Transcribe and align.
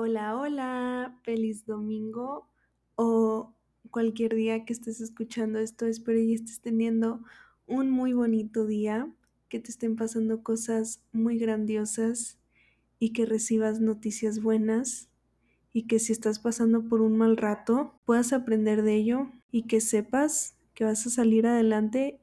Hola, 0.00 0.36
hola, 0.36 1.18
feliz 1.24 1.66
domingo 1.66 2.46
o 2.94 3.52
cualquier 3.90 4.36
día 4.36 4.64
que 4.64 4.72
estés 4.72 5.00
escuchando 5.00 5.58
esto. 5.58 5.86
Espero 5.86 6.20
y 6.20 6.34
estés 6.34 6.60
teniendo 6.60 7.24
un 7.66 7.90
muy 7.90 8.12
bonito 8.12 8.64
día, 8.64 9.12
que 9.48 9.58
te 9.58 9.72
estén 9.72 9.96
pasando 9.96 10.44
cosas 10.44 11.02
muy 11.10 11.36
grandiosas 11.36 12.38
y 13.00 13.12
que 13.12 13.26
recibas 13.26 13.80
noticias 13.80 14.40
buenas 14.40 15.08
y 15.72 15.88
que 15.88 15.98
si 15.98 16.12
estás 16.12 16.38
pasando 16.38 16.84
por 16.88 17.00
un 17.00 17.16
mal 17.16 17.36
rato 17.36 18.00
puedas 18.04 18.32
aprender 18.32 18.82
de 18.82 18.94
ello 18.94 19.32
y 19.50 19.62
que 19.64 19.80
sepas 19.80 20.54
que 20.74 20.84
vas 20.84 21.04
a 21.08 21.10
salir 21.10 21.44
adelante 21.44 22.20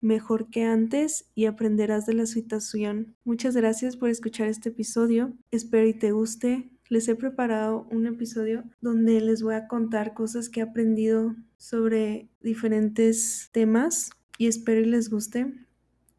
mejor 0.00 0.50
que 0.50 0.64
antes 0.64 1.30
y 1.36 1.44
aprenderás 1.44 2.04
de 2.06 2.14
la 2.14 2.26
situación. 2.26 3.14
Muchas 3.22 3.54
gracias 3.54 3.96
por 3.96 4.08
escuchar 4.08 4.48
este 4.48 4.70
episodio. 4.70 5.34
Espero 5.52 5.86
y 5.86 5.94
te 5.94 6.10
guste. 6.10 6.69
Les 6.90 7.06
he 7.06 7.14
preparado 7.14 7.86
un 7.92 8.06
episodio 8.06 8.64
donde 8.80 9.20
les 9.20 9.42
voy 9.42 9.54
a 9.54 9.68
contar 9.68 10.12
cosas 10.12 10.48
que 10.48 10.58
he 10.58 10.62
aprendido 10.64 11.36
sobre 11.56 12.28
diferentes 12.42 13.48
temas 13.52 14.10
y 14.38 14.48
espero 14.48 14.80
y 14.80 14.86
les 14.86 15.08
guste. 15.08 15.54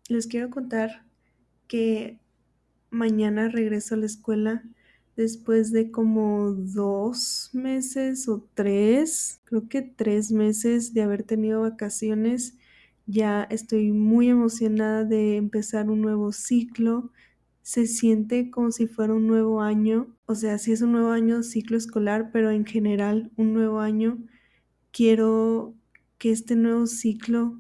Les 0.07 0.27
quiero 0.27 0.49
contar 0.49 1.05
que 1.67 2.21
mañana 2.89 3.49
regreso 3.49 3.95
a 3.95 3.97
la 3.97 4.05
escuela 4.05 4.63
después 5.17 5.73
de 5.73 5.91
como 5.91 6.53
dos 6.53 7.49
meses 7.51 8.29
o 8.29 8.47
tres, 8.53 9.41
creo 9.43 9.67
que 9.67 9.81
tres 9.81 10.31
meses 10.31 10.93
de 10.93 11.01
haber 11.01 11.23
tenido 11.23 11.61
vacaciones 11.61 12.55
ya 13.07 13.43
estoy 13.43 13.91
muy 13.91 14.29
emocionada 14.29 15.03
de 15.03 15.35
empezar 15.35 15.89
un 15.89 15.99
nuevo 15.99 16.31
ciclo. 16.31 17.11
Se 17.61 17.87
siente 17.87 18.49
como 18.49 18.71
si 18.71 18.87
fuera 18.87 19.13
un 19.13 19.27
nuevo 19.27 19.61
año. 19.61 20.07
O 20.25 20.35
sea, 20.35 20.57
si 20.57 20.71
es 20.71 20.81
un 20.81 20.93
nuevo 20.93 21.11
año 21.11 21.43
ciclo 21.43 21.77
escolar, 21.77 22.31
pero 22.31 22.51
en 22.51 22.65
general 22.65 23.31
un 23.37 23.53
nuevo 23.53 23.79
año. 23.79 24.17
Quiero 24.91 25.75
que 26.17 26.31
este 26.31 26.55
nuevo 26.55 26.87
ciclo 26.87 27.59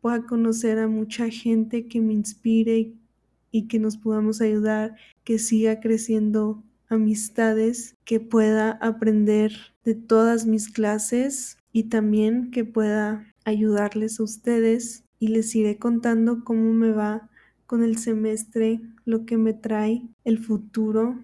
pueda 0.00 0.26
conocer 0.26 0.78
a 0.78 0.88
mucha 0.88 1.28
gente 1.30 1.86
que 1.86 2.00
me 2.00 2.12
inspire 2.12 2.92
y 3.50 3.68
que 3.68 3.78
nos 3.78 3.96
podamos 3.96 4.40
ayudar, 4.40 4.96
que 5.24 5.38
siga 5.38 5.80
creciendo 5.80 6.62
amistades, 6.88 7.96
que 8.04 8.20
pueda 8.20 8.72
aprender 8.72 9.52
de 9.84 9.94
todas 9.94 10.46
mis 10.46 10.68
clases 10.68 11.58
y 11.72 11.84
también 11.84 12.50
que 12.50 12.64
pueda 12.64 13.26
ayudarles 13.44 14.20
a 14.20 14.24
ustedes 14.24 15.04
y 15.18 15.28
les 15.28 15.54
iré 15.54 15.78
contando 15.78 16.44
cómo 16.44 16.72
me 16.72 16.90
va 16.90 17.30
con 17.66 17.82
el 17.82 17.98
semestre, 17.98 18.80
lo 19.04 19.26
que 19.26 19.36
me 19.36 19.52
trae 19.52 20.02
el 20.24 20.38
futuro 20.38 21.18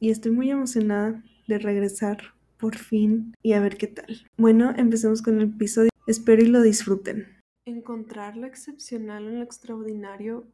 y 0.00 0.10
estoy 0.10 0.32
muy 0.32 0.50
emocionada 0.50 1.22
de 1.46 1.58
regresar 1.58 2.34
por 2.58 2.76
fin 2.76 3.34
y 3.42 3.52
a 3.52 3.60
ver 3.60 3.76
qué 3.76 3.86
tal. 3.86 4.26
Bueno, 4.36 4.72
empecemos 4.76 5.22
con 5.22 5.38
el 5.38 5.50
episodio. 5.54 5.90
Espero 6.06 6.42
y 6.42 6.46
lo 6.46 6.62
disfruten. 6.62 7.26
Encontrar 7.66 8.36
lo 8.36 8.46
excepcional 8.46 9.26
en 9.26 9.38
lo 9.38 9.44
extraordinario 9.44 10.46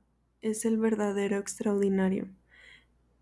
es 0.42 0.64
el 0.64 0.78
verdadero 0.78 1.38
extraordinario. 1.38 2.28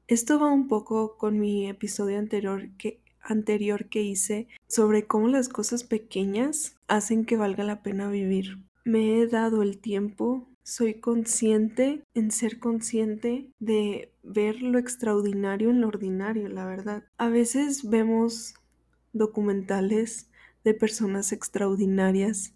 Esto 0.07 0.39
va 0.39 0.51
un 0.51 0.69
poco 0.69 1.17
con 1.19 1.39
mi 1.39 1.69
episodio 1.69 2.19
anterior 2.19 2.69
que 2.79 3.01
anterior 3.21 3.89
que 3.89 4.03
hice 4.03 4.49
sobre 4.69 5.07
cómo 5.07 5.29
las 5.29 5.49
cosas 5.49 5.85
pequeñas 5.85 6.77
hacen 6.87 7.25
que 7.25 7.37
valga 7.37 7.65
la 7.65 7.83
pena 7.83 8.09
vivir. 8.09 8.59
Me 8.85 9.19
he 9.19 9.27
dado 9.27 9.63
el 9.63 9.79
tiempo, 9.79 10.49
soy 10.69 11.01
consciente 11.01 12.05
en 12.13 12.31
ser 12.31 12.59
consciente 12.59 13.51
de 13.59 14.13
ver 14.23 14.61
lo 14.61 14.79
extraordinario 14.79 15.71
en 15.71 15.81
lo 15.81 15.89
ordinario, 15.89 16.47
la 16.51 16.67
verdad. 16.67 17.05
A 17.17 17.31
veces 17.31 17.89
vemos 17.89 18.55
documentales 19.15 20.29
de 20.65 20.75
personas 20.75 21.33
extraordinarias 21.33 22.53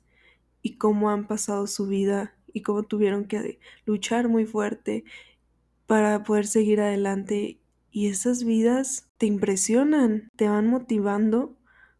y 0.60 0.76
cómo 0.76 1.08
han 1.08 1.26
pasado 1.26 1.66
su 1.66 1.86
vida 1.86 2.34
y 2.52 2.60
cómo 2.60 2.82
tuvieron 2.82 3.24
que 3.24 3.58
luchar 3.86 4.28
muy 4.28 4.44
fuerte 4.44 5.04
para 5.86 6.22
poder 6.22 6.46
seguir 6.46 6.82
adelante 6.82 7.60
y 7.90 8.08
esas 8.08 8.44
vidas 8.44 9.08
te 9.16 9.24
impresionan, 9.24 10.30
te 10.36 10.50
van 10.50 10.66
motivando 10.66 11.56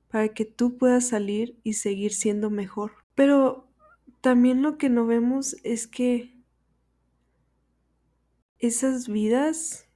para 0.09 0.29
que 0.29 0.45
tú 0.45 0.77
puedas 0.77 1.09
salir 1.09 1.59
y 1.63 1.73
seguir 1.73 2.13
siendo 2.13 2.51
mejor. 2.51 2.93
Pero 3.15 3.72
también 4.23 4.63
lo 4.63 4.79
que 4.79 4.89
no 4.89 5.05
vemos 5.05 5.57
es 5.65 5.87
que 5.87 6.33
esas 8.61 9.09
vidas, 9.09 9.89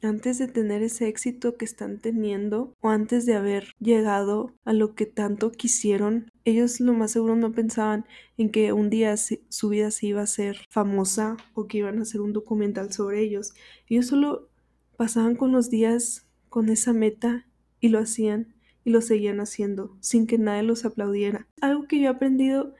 antes 0.00 0.38
de 0.38 0.46
tener 0.46 0.84
ese 0.84 1.08
éxito 1.08 1.56
que 1.56 1.64
están 1.64 1.98
teniendo 1.98 2.72
o 2.80 2.90
antes 2.90 3.26
de 3.26 3.34
haber 3.34 3.72
llegado 3.80 4.54
a 4.64 4.72
lo 4.72 4.94
que 4.94 5.06
tanto 5.06 5.50
quisieron, 5.50 6.30
ellos 6.44 6.78
lo 6.78 6.92
más 6.92 7.10
seguro 7.10 7.34
no 7.34 7.50
pensaban 7.50 8.06
en 8.36 8.50
que 8.50 8.72
un 8.72 8.90
día 8.90 9.16
su 9.16 9.68
vida 9.68 9.90
se 9.90 10.06
iba 10.06 10.22
a 10.22 10.26
ser 10.28 10.58
famosa 10.70 11.36
o 11.54 11.66
que 11.66 11.78
iban 11.78 11.98
a 11.98 12.02
hacer 12.02 12.20
un 12.20 12.32
documental 12.32 12.92
sobre 12.92 13.22
ellos. 13.22 13.54
Ellos 13.88 14.06
solo 14.06 14.48
pasaban 14.96 15.34
con 15.34 15.50
los 15.50 15.68
días 15.68 16.28
con 16.48 16.68
esa 16.68 16.92
meta 16.92 17.48
y 17.80 17.88
lo 17.88 17.98
hacían 17.98 18.54
y 18.84 18.90
lo 18.90 19.00
seguían 19.00 19.40
haciendo 19.40 19.96
sin 19.98 20.28
que 20.28 20.38
nadie 20.38 20.62
los 20.62 20.84
aplaudiera. 20.84 21.48
Algo 21.60 21.88
que 21.88 21.98
yo 21.98 22.04
he 22.04 22.08
aprendido 22.08 22.74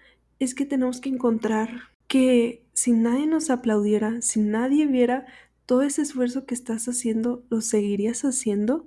es 0.44 0.54
que 0.54 0.66
tenemos 0.66 1.00
que 1.00 1.08
encontrar 1.08 1.88
que 2.06 2.64
si 2.74 2.92
nadie 2.92 3.26
nos 3.26 3.50
aplaudiera, 3.50 4.20
si 4.22 4.40
nadie 4.40 4.86
viera 4.86 5.26
todo 5.66 5.82
ese 5.82 6.02
esfuerzo 6.02 6.44
que 6.44 6.54
estás 6.54 6.86
haciendo, 6.86 7.42
¿lo 7.48 7.60
seguirías 7.60 8.24
haciendo? 8.24 8.86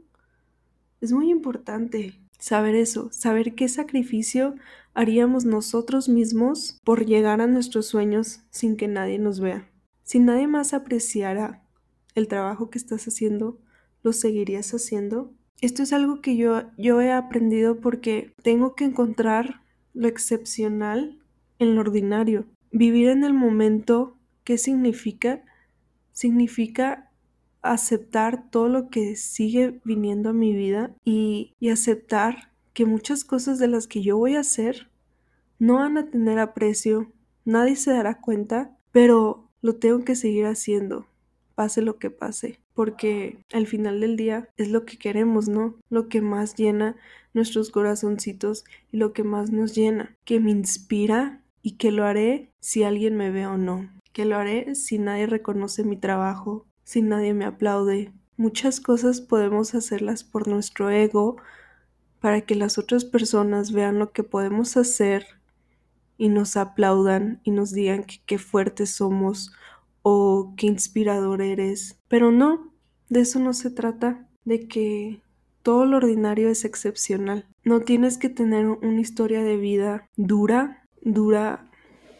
Es 1.01 1.11
muy 1.11 1.29
importante 1.29 2.19
saber 2.39 2.75
eso, 2.75 3.09
saber 3.11 3.55
qué 3.55 3.67
sacrificio 3.67 4.55
haríamos 4.93 5.45
nosotros 5.45 6.09
mismos 6.09 6.79
por 6.83 7.05
llegar 7.05 7.41
a 7.41 7.47
nuestros 7.47 7.87
sueños 7.87 8.41
sin 8.49 8.77
que 8.77 8.87
nadie 8.87 9.19
nos 9.19 9.39
vea. 9.39 9.69
Si 10.03 10.19
nadie 10.19 10.47
más 10.47 10.73
apreciara 10.73 11.63
el 12.15 12.27
trabajo 12.27 12.69
que 12.69 12.77
estás 12.77 13.07
haciendo, 13.07 13.59
¿lo 14.03 14.13
seguirías 14.13 14.73
haciendo? 14.73 15.33
Esto 15.61 15.83
es 15.83 15.91
algo 15.91 16.21
que 16.21 16.35
yo, 16.35 16.63
yo 16.77 17.01
he 17.01 17.11
aprendido 17.11 17.79
porque 17.79 18.33
tengo 18.43 18.75
que 18.75 18.85
encontrar 18.85 19.61
lo 19.93 20.07
excepcional 20.07 21.19
en 21.59 21.75
lo 21.75 21.81
ordinario. 21.81 22.45
Vivir 22.71 23.09
en 23.09 23.23
el 23.23 23.33
momento, 23.33 24.17
¿qué 24.43 24.57
significa? 24.57 25.43
Significa 26.11 27.11
aceptar 27.61 28.49
todo 28.49 28.69
lo 28.69 28.89
que 28.89 29.15
sigue 29.15 29.79
viniendo 29.83 30.29
a 30.29 30.33
mi 30.33 30.55
vida 30.55 30.91
y, 31.03 31.53
aceptar 31.71 32.51
que 32.73 32.85
muchas 32.85 33.23
cosas 33.23 33.59
de 33.59 33.67
las 33.67 33.87
que 33.87 34.01
yo 34.01 34.17
voy 34.17 34.35
a 34.35 34.41
hacer 34.41 34.89
no 35.59 35.75
van 35.75 35.97
a 35.97 36.09
tener 36.09 36.39
aprecio, 36.39 37.11
nadie 37.43 37.75
se 37.75 37.91
dará 37.91 38.21
cuenta, 38.21 38.77
pero 38.91 39.49
lo 39.61 39.75
tengo 39.75 40.05
que 40.05 40.15
seguir 40.15 40.45
haciendo 40.45 41.07
pase 41.57 41.81
lo 41.81 41.97
que 41.97 42.11
pase, 42.11 42.59
porque 42.75 43.39
al 43.51 43.65
final 43.65 43.99
del 43.99 44.15
día 44.15 44.47
es 44.57 44.69
lo 44.69 44.85
que 44.85 44.99
queremos, 44.99 45.49
¿no? 45.49 45.73
Lo 45.89 46.07
que 46.07 46.21
más 46.21 46.53
llena 46.53 46.95
nuestros 47.33 47.71
corazoncitos 47.71 48.63
y 48.91 48.97
lo 48.97 49.11
que 49.11 49.23
más 49.23 49.51
nos 49.51 49.73
llena, 49.73 50.15
que 50.23 50.39
me 50.39 50.51
inspira 50.51 51.41
y 51.67 51.71
que 51.71 51.91
lo 51.91 52.05
haré 52.05 52.53
si 52.61 52.83
alguien 52.83 53.17
me 53.17 53.29
ve 53.29 53.45
o 53.45 53.57
no, 53.57 53.89
que 54.13 54.23
lo 54.23 54.37
haré 54.37 54.73
si 54.73 54.99
nadie 54.99 55.27
reconoce 55.27 55.83
mi 55.83 55.97
trabajo, 55.97 56.65
si 56.85 57.01
nadie 57.01 57.33
me 57.33 57.43
aplaude. 57.43 58.13
Muchas 58.37 58.79
cosas 58.79 59.19
podemos 59.19 59.75
hacerlas 59.75 60.23
por 60.23 60.47
nuestro 60.47 60.89
ego, 60.91 61.35
para 62.21 62.39
que 62.39 62.55
las 62.55 62.77
otras 62.77 63.03
personas 63.03 63.73
vean 63.73 63.99
lo 63.99 64.13
que 64.13 64.23
podemos 64.23 64.77
hacer 64.77 65.27
y 66.17 66.29
nos 66.29 66.55
aplaudan 66.55 67.41
y 67.43 67.51
nos 67.51 67.73
digan 67.73 68.05
que 68.05 68.21
qué 68.25 68.37
fuertes 68.37 68.91
somos 68.91 69.51
o 70.03 70.53
qué 70.55 70.67
inspirador 70.67 71.41
eres. 71.41 71.99
Pero 72.07 72.31
no, 72.31 72.71
de 73.09 73.19
eso 73.19 73.39
no 73.39 73.51
se 73.51 73.71
trata, 73.71 74.25
de 74.45 74.69
que 74.69 75.21
todo 75.63 75.85
lo 75.85 75.97
ordinario 75.97 76.47
es 76.47 76.63
excepcional. 76.63 77.45
No 77.65 77.81
tienes 77.81 78.17
que 78.17 78.29
tener 78.29 78.67
una 78.67 79.01
historia 79.01 79.43
de 79.43 79.57
vida 79.57 80.07
dura, 80.15 80.86
dura 81.13 81.69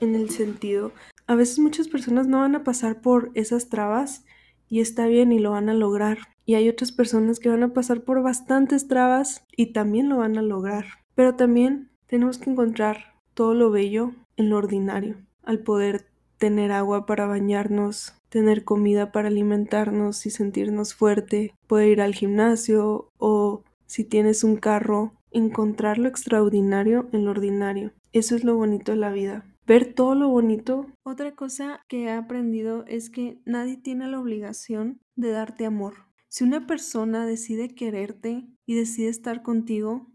en 0.02 0.16
el 0.16 0.30
sentido. 0.30 0.92
A 1.28 1.36
veces 1.36 1.60
muchas 1.60 1.88
personas 1.88 2.28
no 2.28 2.40
van 2.40 2.56
a 2.56 2.64
pasar 2.64 3.02
por 3.02 3.32
esas 3.34 3.70
trabas 3.70 4.26
y 4.70 4.80
está 4.80 5.08
bien 5.08 5.32
y 5.32 5.40
lo 5.40 5.52
van 5.52 5.70
a 5.70 5.74
lograr. 5.74 6.20
Y 6.46 6.56
hay 6.56 6.70
otras 6.70 6.92
personas 6.92 7.40
que 7.40 7.50
van 7.50 7.64
a 7.64 7.74
pasar 7.74 8.02
por 8.02 8.22
bastantes 8.22 8.88
trabas 8.88 9.46
y 9.56 9.74
también 9.74 10.10
lo 10.10 10.18
van 10.18 10.38
a 10.38 10.42
lograr. 10.42 10.86
Pero 11.16 11.36
también 11.36 11.90
tenemos 12.08 12.38
que 12.38 12.50
encontrar 12.50 13.16
todo 13.34 13.54
lo 13.54 13.70
bello 13.70 14.14
en 14.38 14.50
lo 14.50 14.58
ordinario, 14.58 15.18
al 15.44 15.60
poder 15.60 16.08
tener 16.38 16.72
agua 16.72 17.06
para 17.06 17.26
bañarnos, 17.26 18.14
tener 18.30 18.64
comida 18.64 19.12
para 19.12 19.28
alimentarnos 19.28 20.26
y 20.26 20.30
sentirnos 20.30 20.94
fuerte, 20.94 21.54
poder 21.68 21.90
ir 21.90 22.02
al 22.02 22.14
gimnasio 22.14 23.12
o 23.18 23.64
si 23.86 24.04
tienes 24.04 24.44
un 24.44 24.58
carro, 24.58 25.14
encontrar 25.38 25.98
lo 25.98 26.08
extraordinario 26.08 27.10
en 27.12 27.26
lo 27.26 27.32
ordinario. 27.32 27.94
Eso 28.12 28.36
es 28.36 28.44
lo 28.44 28.56
bonito 28.56 28.92
de 28.92 28.98
la 28.98 29.12
vida. 29.12 29.46
Ver 29.66 29.94
todo 29.94 30.16
lo 30.16 30.30
bonito. 30.30 30.88
Otra 31.04 31.36
cosa 31.36 31.82
que 31.88 32.04
he 32.04 32.12
aprendido 32.12 32.86
es 32.88 33.10
que 33.10 33.42
nadie 33.46 33.78
tiene 33.78 34.08
la 34.08 34.20
obligación 34.20 35.02
de 35.16 35.32
darte 35.32 35.66
amor. 35.66 36.08
Si 36.30 36.44
una 36.44 36.68
persona 36.68 37.26
decide 37.26 37.76
quererte 37.76 38.48
y 38.66 38.76
decide 38.76 39.10
estar 39.10 39.44
contigo, 39.44 40.08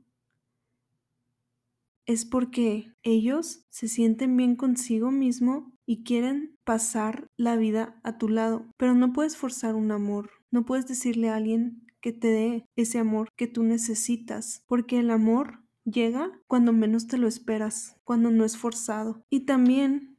es 2.06 2.24
porque 2.24 2.94
ellos 3.02 3.66
se 3.70 3.88
sienten 3.88 4.36
bien 4.36 4.56
consigo 4.56 5.10
mismo 5.10 5.72
y 5.86 6.02
quieren 6.04 6.56
pasar 6.64 7.28
la 7.36 7.56
vida 7.56 8.00
a 8.02 8.18
tu 8.18 8.28
lado. 8.28 8.66
Pero 8.76 8.94
no 8.94 9.12
puedes 9.12 9.36
forzar 9.36 9.74
un 9.74 9.90
amor, 9.90 10.30
no 10.50 10.64
puedes 10.64 10.86
decirle 10.86 11.28
a 11.28 11.36
alguien 11.36 11.81
que 12.02 12.12
te 12.12 12.28
dé 12.28 12.66
ese 12.76 12.98
amor 12.98 13.30
que 13.36 13.46
tú 13.46 13.62
necesitas, 13.62 14.62
porque 14.66 14.98
el 14.98 15.10
amor 15.10 15.62
llega 15.84 16.30
cuando 16.46 16.72
menos 16.72 17.06
te 17.06 17.16
lo 17.16 17.26
esperas, 17.26 17.96
cuando 18.04 18.30
no 18.30 18.44
es 18.44 18.58
forzado. 18.58 19.24
Y 19.30 19.46
también 19.46 20.18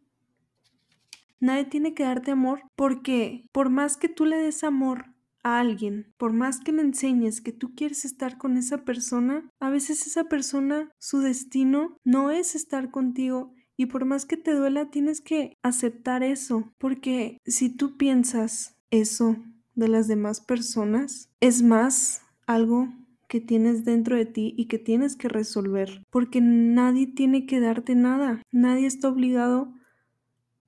nadie 1.40 1.66
tiene 1.66 1.94
que 1.94 2.04
darte 2.04 2.32
amor 2.32 2.62
porque 2.76 3.46
por 3.52 3.70
más 3.70 3.98
que 3.98 4.10
tú 4.10 4.26
le 4.26 4.38
des 4.38 4.64
amor 4.64 5.14
a 5.44 5.60
alguien, 5.60 6.14
por 6.18 6.32
más 6.34 6.60
que 6.60 6.72
le 6.72 6.82
enseñes 6.82 7.42
que 7.42 7.52
tú 7.52 7.76
quieres 7.76 8.06
estar 8.06 8.38
con 8.38 8.58
esa 8.58 8.86
persona, 8.86 9.50
a 9.60 9.70
veces 9.70 10.08
esa 10.08 10.24
persona, 10.24 10.90
su 11.00 11.20
destino 11.20 11.98
no 12.04 12.32
es 12.32 12.56
estar 12.56 12.90
contigo. 12.92 13.54
Y 13.76 13.88
por 13.88 14.06
más 14.06 14.26
que 14.26 14.38
te 14.38 14.54
duela, 14.54 14.92
tienes 14.92 15.20
que 15.20 15.58
aceptar 15.64 16.22
eso, 16.22 16.72
porque 16.78 17.40
si 17.46 17.76
tú 17.76 17.98
piensas 17.98 18.78
eso 18.92 19.36
de 19.76 19.88
las 19.88 20.08
demás 20.08 20.42
personas, 20.42 21.30
es 21.40 21.62
más 21.62 22.22
algo 22.46 22.90
que 23.28 23.42
tienes 23.42 23.84
dentro 23.86 24.16
de 24.16 24.26
ti 24.26 24.54
y 24.58 24.66
que 24.66 24.78
tienes 24.78 25.16
que 25.16 25.28
resolver, 25.28 26.04
porque 26.10 26.40
nadie 26.42 27.08
tiene 27.08 27.46
que 27.46 27.60
darte 27.60 27.96
nada, 27.96 28.44
nadie 28.52 28.86
está 28.86 29.10
obligado 29.10 29.74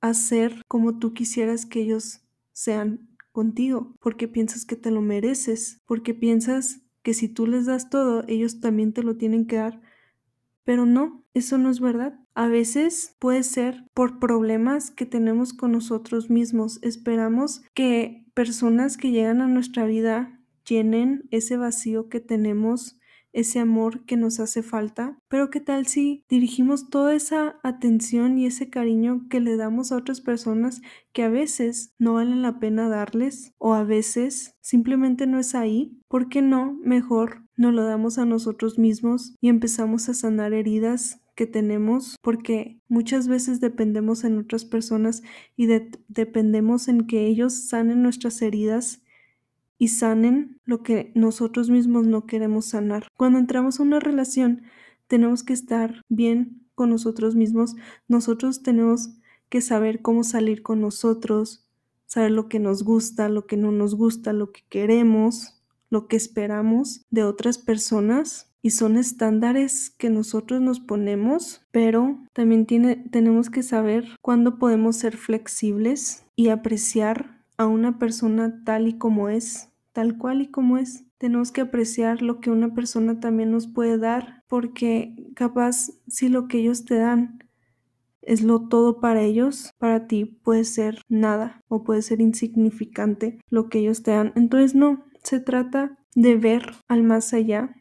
a 0.02 0.14
ser 0.14 0.62
como 0.68 0.98
tú 0.98 1.14
quisieras 1.14 1.66
que 1.66 1.82
ellos 1.82 2.22
sean 2.54 3.08
contigo, 3.32 3.94
porque 4.00 4.28
piensas 4.28 4.66
que 4.66 4.76
te 4.76 4.90
lo 4.90 5.02
mereces, 5.02 5.82
porque 5.86 6.14
piensas 6.14 6.82
que 7.04 7.14
si 7.14 7.28
tú 7.28 7.46
les 7.46 7.66
das 7.66 7.90
todo, 7.90 8.24
ellos 8.28 8.60
también 8.62 8.94
te 8.94 9.04
lo 9.04 9.16
tienen 9.16 9.46
que 9.46 9.58
dar. 9.58 9.82
Pero 10.64 10.88
no, 10.88 11.24
eso 11.36 11.60
no 11.60 11.70
es 11.70 11.80
verdad. 11.80 12.20
A 12.36 12.48
veces 12.50 13.16
puede 13.20 13.44
ser 13.44 13.86
por 13.94 14.20
problemas 14.20 14.92
que 14.92 15.06
tenemos 15.06 15.54
con 15.54 15.72
nosotros 15.72 16.30
mismos. 16.30 16.80
Esperamos 16.82 17.64
que 17.74 18.26
personas 18.34 18.98
que 18.98 19.12
llegan 19.12 19.42
a 19.42 19.48
nuestra 19.48 19.86
vida 19.86 20.42
llenen 20.68 21.28
ese 21.32 21.56
vacío 21.56 22.10
que 22.10 22.20
tenemos 22.20 23.00
ese 23.36 23.60
amor 23.60 24.06
que 24.06 24.16
nos 24.16 24.40
hace 24.40 24.64
falta, 24.64 25.20
pero 25.28 25.50
¿qué 25.50 25.60
tal 25.60 25.88
si 25.88 26.24
dirigimos 26.30 26.90
toda 26.90 27.14
esa 27.14 27.60
atención 27.64 28.38
y 28.38 28.46
ese 28.46 28.70
cariño 28.70 29.28
que 29.30 29.42
le 29.42 29.58
damos 29.58 29.92
a 29.92 29.98
otras 29.98 30.22
personas 30.22 30.82
que 31.12 31.24
a 31.24 31.30
veces 31.30 31.94
no 32.00 32.14
valen 32.14 32.42
la 32.42 32.60
pena 32.60 32.88
darles 32.88 33.54
o 33.58 33.74
a 33.74 33.84
veces 33.84 34.56
simplemente 34.62 35.28
no 35.28 35.38
es 35.38 35.54
ahí? 35.54 36.00
¿Por 36.08 36.30
qué 36.30 36.42
no? 36.42 36.80
Mejor 36.82 37.44
no 37.58 37.74
lo 37.74 37.84
damos 37.84 38.18
a 38.18 38.26
nosotros 38.26 38.80
mismos 38.80 39.36
y 39.42 39.50
empezamos 39.50 40.08
a 40.08 40.14
sanar 40.14 40.54
heridas 40.54 41.22
que 41.36 41.46
tenemos 41.46 42.16
porque 42.22 42.80
muchas 42.88 43.28
veces 43.28 43.60
dependemos 43.60 44.24
en 44.24 44.38
otras 44.38 44.66
personas 44.66 45.22
y 45.56 45.68
dependemos 46.08 46.88
en 46.88 47.06
que 47.06 47.28
ellos 47.28 47.54
sanen 47.54 48.02
nuestras 48.02 48.42
heridas 48.42 49.02
y 49.78 49.90
sanen 49.90 50.60
lo 50.64 50.82
que 50.84 51.12
nosotros 51.16 51.70
mismos 51.70 52.08
no 52.08 52.26
queremos 52.26 52.68
sanar. 52.68 53.08
Cuando 53.18 53.40
entramos 53.40 53.80
a 53.80 53.84
una 53.84 54.00
relación, 54.00 54.64
tenemos 55.08 55.44
que 55.44 55.54
estar 55.54 56.02
bien 56.10 56.66
con 56.76 56.90
nosotros 56.90 57.36
mismos. 57.36 57.76
Nosotros 58.08 58.64
tenemos 58.64 59.18
que 59.50 59.62
saber 59.62 60.02
cómo 60.02 60.24
salir 60.24 60.62
con 60.62 60.82
nosotros, 60.82 61.68
saber 62.06 62.32
lo 62.32 62.48
que 62.48 62.60
nos 62.60 62.84
gusta, 62.84 63.30
lo 63.30 63.46
que 63.46 63.58
no 63.58 63.72
nos 63.72 63.96
gusta, 63.96 64.34
lo 64.34 64.52
que 64.52 64.62
queremos, 64.70 65.62
lo 65.90 66.08
que 66.08 66.16
esperamos 66.16 67.06
de 67.10 67.24
otras 67.24 67.58
personas. 67.58 68.52
Y 68.66 68.72
son 68.72 68.98
estándares 68.98 69.92
que 69.92 70.10
nosotros 70.10 70.60
nos 70.60 70.80
ponemos, 70.80 71.62
pero 71.70 72.18
también 72.34 72.66
tiene, 72.66 72.96
tenemos 72.96 73.52
que 73.52 73.62
saber 73.62 74.08
cuándo 74.24 74.58
podemos 74.58 74.96
ser 74.96 75.18
flexibles 75.18 76.26
y 76.36 76.50
apreciar 76.50 77.44
a 77.58 77.68
una 77.68 78.00
persona 78.00 78.64
tal 78.66 78.88
y 78.88 78.98
como 78.98 79.30
es, 79.30 79.70
tal 79.94 80.18
cual 80.18 80.42
y 80.42 80.48
como 80.48 80.80
es. 80.80 81.04
Tenemos 81.20 81.52
que 81.52 81.62
apreciar 81.62 82.24
lo 82.24 82.42
que 82.42 82.50
una 82.50 82.74
persona 82.74 83.20
también 83.20 83.52
nos 83.52 83.68
puede 83.68 84.00
dar, 84.00 84.44
porque 84.48 85.14
capaz 85.36 85.92
si 86.08 86.28
lo 86.28 86.48
que 86.48 86.58
ellos 86.58 86.86
te 86.86 86.96
dan 86.96 87.44
es 88.24 88.42
lo 88.42 88.68
todo 88.68 89.00
para 89.00 89.22
ellos, 89.22 89.76
para 89.78 90.08
ti 90.08 90.26
puede 90.26 90.64
ser 90.64 91.04
nada 91.08 91.62
o 91.68 91.84
puede 91.84 92.02
ser 92.02 92.20
insignificante 92.20 93.38
lo 93.48 93.70
que 93.70 93.78
ellos 93.78 94.02
te 94.02 94.10
dan. 94.10 94.34
Entonces 94.36 94.74
no, 94.74 95.06
se 95.22 95.40
trata 95.40 96.00
de 96.16 96.36
ver 96.36 96.74
al 96.88 97.04
más 97.04 97.32
allá 97.32 97.76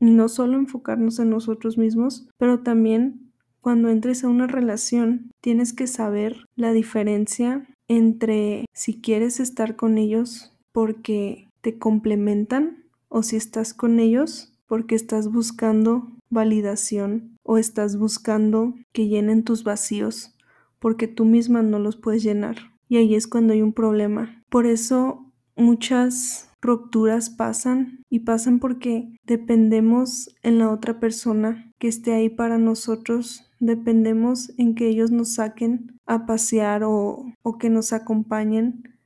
y 0.00 0.06
no 0.10 0.28
solo 0.28 0.56
enfocarnos 0.56 1.18
en 1.18 1.30
nosotros 1.30 1.78
mismos, 1.78 2.28
pero 2.38 2.60
también 2.60 3.30
cuando 3.60 3.90
entres 3.90 4.24
a 4.24 4.28
una 4.28 4.46
relación 4.46 5.30
tienes 5.40 5.72
que 5.72 5.86
saber 5.86 6.46
la 6.56 6.72
diferencia 6.72 7.68
entre 7.88 8.64
si 8.72 9.00
quieres 9.00 9.38
estar 9.40 9.76
con 9.76 9.98
ellos 9.98 10.56
porque 10.72 11.48
te 11.60 11.78
complementan 11.78 12.84
o 13.08 13.22
si 13.22 13.36
estás 13.36 13.74
con 13.74 14.00
ellos 14.00 14.54
porque 14.66 14.94
estás 14.94 15.30
buscando 15.30 16.08
validación 16.30 17.36
o 17.42 17.58
estás 17.58 17.98
buscando 17.98 18.74
que 18.92 19.08
llenen 19.08 19.44
tus 19.44 19.64
vacíos 19.64 20.34
porque 20.78 21.08
tú 21.08 21.24
misma 21.24 21.62
no 21.62 21.78
los 21.78 21.96
puedes 21.96 22.22
llenar. 22.22 22.56
Y 22.88 22.96
ahí 22.96 23.14
es 23.14 23.26
cuando 23.26 23.52
hay 23.52 23.62
un 23.62 23.72
problema. 23.72 24.42
Por 24.48 24.66
eso 24.66 25.30
muchas 25.56 26.49
rupturas 26.60 27.30
pasan 27.30 28.04
y 28.10 28.20
pasan 28.20 28.58
porque 28.58 29.08
dependemos 29.24 30.34
en 30.42 30.58
la 30.58 30.70
otra 30.70 31.00
persona 31.00 31.72
que 31.78 31.88
esté 31.88 32.12
ahí 32.12 32.28
para 32.28 32.58
nosotros. 32.58 33.44
Dependemos 33.58 34.52
en 34.58 34.74
que 34.74 34.88
ellos 34.88 35.10
nos 35.10 35.34
saquen 35.34 35.98
a 36.06 36.26
pasear 36.26 36.84
o, 36.84 37.32
o 37.42 37.58
que 37.58 37.70
nos 37.70 37.92
acompañen 37.92 38.98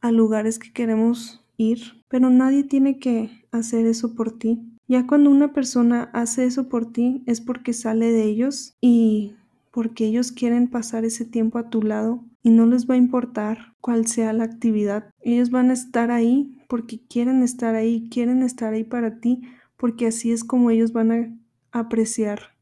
a 0.00 0.10
lugares 0.10 0.58
que 0.58 0.72
queremos 0.72 1.44
ir, 1.56 2.04
pero 2.08 2.28
nadie 2.28 2.64
tiene 2.64 2.98
que 2.98 3.46
hacer 3.52 3.86
eso 3.86 4.14
por 4.14 4.36
ti. 4.36 4.60
Ya 4.88 5.06
cuando 5.06 5.30
una 5.30 5.52
persona 5.52 6.10
hace 6.12 6.44
eso 6.44 6.68
por 6.68 6.92
ti 6.92 7.22
es 7.26 7.40
porque 7.40 7.72
sale 7.72 8.10
de 8.10 8.24
ellos 8.24 8.74
y 8.80 9.36
porque 9.70 10.06
ellos 10.06 10.32
quieren 10.32 10.68
pasar 10.68 11.04
ese 11.04 11.24
tiempo 11.24 11.58
a 11.58 11.70
tu 11.70 11.82
lado 11.82 12.24
y 12.42 12.50
no 12.50 12.66
les 12.66 12.88
va 12.88 12.94
a 12.94 12.98
importar 12.98 13.74
cuál 13.80 14.06
sea 14.06 14.32
la 14.32 14.44
actividad. 14.44 15.10
Ellos 15.20 15.50
van 15.50 15.70
a 15.70 15.74
estar 15.74 16.10
ahí 16.10 16.58
porque 16.68 17.00
quieren 17.06 17.42
estar 17.42 17.74
ahí, 17.74 18.08
quieren 18.10 18.42
estar 18.42 18.72
ahí 18.72 18.84
para 18.84 19.20
ti, 19.20 19.42
porque 19.76 20.06
así 20.06 20.32
es 20.32 20.44
como 20.44 20.70
ellos 20.70 20.92
van 20.92 21.12
a 21.12 21.36
apreciar 21.70 22.52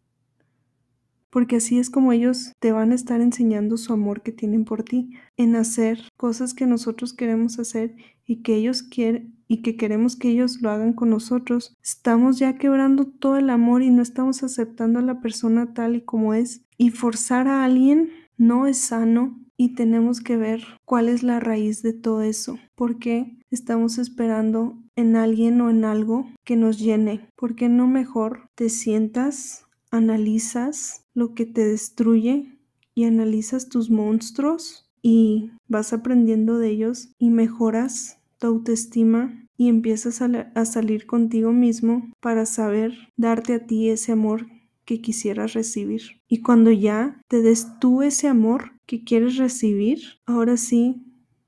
porque 1.30 1.56
así 1.56 1.78
es 1.78 1.90
como 1.90 2.12
ellos 2.12 2.52
te 2.58 2.72
van 2.72 2.90
a 2.90 2.96
estar 2.96 3.20
enseñando 3.20 3.76
su 3.76 3.92
amor 3.92 4.22
que 4.22 4.32
tienen 4.32 4.64
por 4.64 4.82
ti, 4.82 5.12
en 5.36 5.56
hacer 5.56 6.00
cosas 6.16 6.54
que 6.54 6.66
nosotros 6.66 7.14
queremos 7.14 7.58
hacer 7.58 7.94
y 8.26 8.42
que 8.42 8.56
ellos 8.56 8.82
quieren 8.82 9.36
y 9.46 9.62
que 9.62 9.76
queremos 9.76 10.14
que 10.14 10.28
ellos 10.28 10.60
lo 10.60 10.70
hagan 10.70 10.92
con 10.92 11.10
nosotros. 11.10 11.74
Estamos 11.82 12.38
ya 12.38 12.56
quebrando 12.56 13.06
todo 13.06 13.36
el 13.36 13.50
amor 13.50 13.82
y 13.82 13.90
no 13.90 14.00
estamos 14.00 14.44
aceptando 14.44 15.00
a 15.00 15.02
la 15.02 15.20
persona 15.20 15.74
tal 15.74 15.96
y 15.96 16.02
como 16.02 16.34
es. 16.34 16.62
Y 16.76 16.90
forzar 16.90 17.48
a 17.48 17.64
alguien 17.64 18.10
no 18.36 18.68
es 18.68 18.78
sano 18.78 19.40
y 19.60 19.74
tenemos 19.74 20.22
que 20.22 20.38
ver 20.38 20.62
cuál 20.86 21.10
es 21.10 21.22
la 21.22 21.38
raíz 21.38 21.82
de 21.82 21.92
todo 21.92 22.22
eso. 22.22 22.58
¿Por 22.74 22.98
qué 22.98 23.36
estamos 23.50 23.98
esperando 23.98 24.78
en 24.96 25.16
alguien 25.16 25.60
o 25.60 25.68
en 25.68 25.84
algo 25.84 26.30
que 26.46 26.56
nos 26.56 26.78
llene? 26.78 27.28
¿Por 27.36 27.56
qué 27.56 27.68
no 27.68 27.86
mejor 27.86 28.48
te 28.54 28.70
sientas 28.70 29.66
analizas 29.90 31.04
lo 31.12 31.34
que 31.34 31.44
te 31.44 31.66
destruye 31.66 32.58
y 32.94 33.04
analizas 33.04 33.68
tus 33.68 33.90
monstruos 33.90 34.90
y 35.02 35.50
vas 35.68 35.92
aprendiendo 35.92 36.56
de 36.56 36.70
ellos 36.70 37.10
y 37.18 37.28
mejoras 37.28 38.18
tu 38.38 38.46
autoestima 38.46 39.44
y 39.58 39.68
empiezas 39.68 40.22
a, 40.22 40.64
salir 40.64 41.04
contigo 41.04 41.52
mismo 41.52 42.10
para 42.20 42.46
saber 42.46 42.94
darte 43.18 43.52
a 43.52 43.66
ti 43.66 43.90
ese 43.90 44.12
amor 44.12 44.46
que 44.86 45.02
quisieras 45.02 45.52
recibir. 45.52 46.22
Y 46.28 46.40
cuando 46.40 46.72
ya 46.72 47.20
te 47.28 47.42
des 47.42 47.78
tú 47.78 48.00
ese 48.00 48.26
amor 48.26 48.72
que 48.90 49.04
quieres 49.04 49.36
recibir, 49.36 50.00
ahora 50.26 50.56
sí 50.56 51.00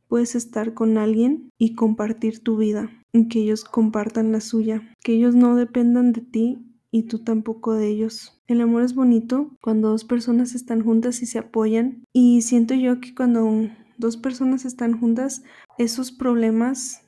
puedes 0.06 0.37
estar 0.37 0.75
con 0.75 0.96
alguien 0.96 1.50
y 1.58 1.75
compartir 1.75 2.38
tu 2.38 2.56
vida, 2.56 2.88
y 3.12 3.26
que 3.26 3.40
ellos 3.40 3.64
compartan 3.64 4.30
la 4.30 4.40
suya, 4.40 4.94
que 5.02 5.14
ellos 5.14 5.34
no 5.34 5.56
dependan 5.56 6.12
de 6.12 6.20
ti 6.20 6.64
y 6.92 7.02
tú 7.02 7.18
tampoco 7.18 7.75
de 7.75 7.88
ellos. 7.88 8.40
El 8.46 8.61
amor 8.61 8.84
es 8.84 8.94
bonito 8.94 9.56
cuando 9.61 9.88
dos 9.88 10.04
personas 10.04 10.54
están 10.54 10.84
juntas 10.84 11.20
y 11.20 11.26
se 11.26 11.40
apoyan 11.40 12.04
y 12.12 12.42
siento 12.42 12.75
yo 12.75 13.00
que 13.00 13.12
cuando 13.12 13.68
dos 13.99 14.16
personas 14.16 14.64
están 14.64 15.00
juntas, 15.00 15.42
esos 15.78 16.12
problemas 16.12 17.02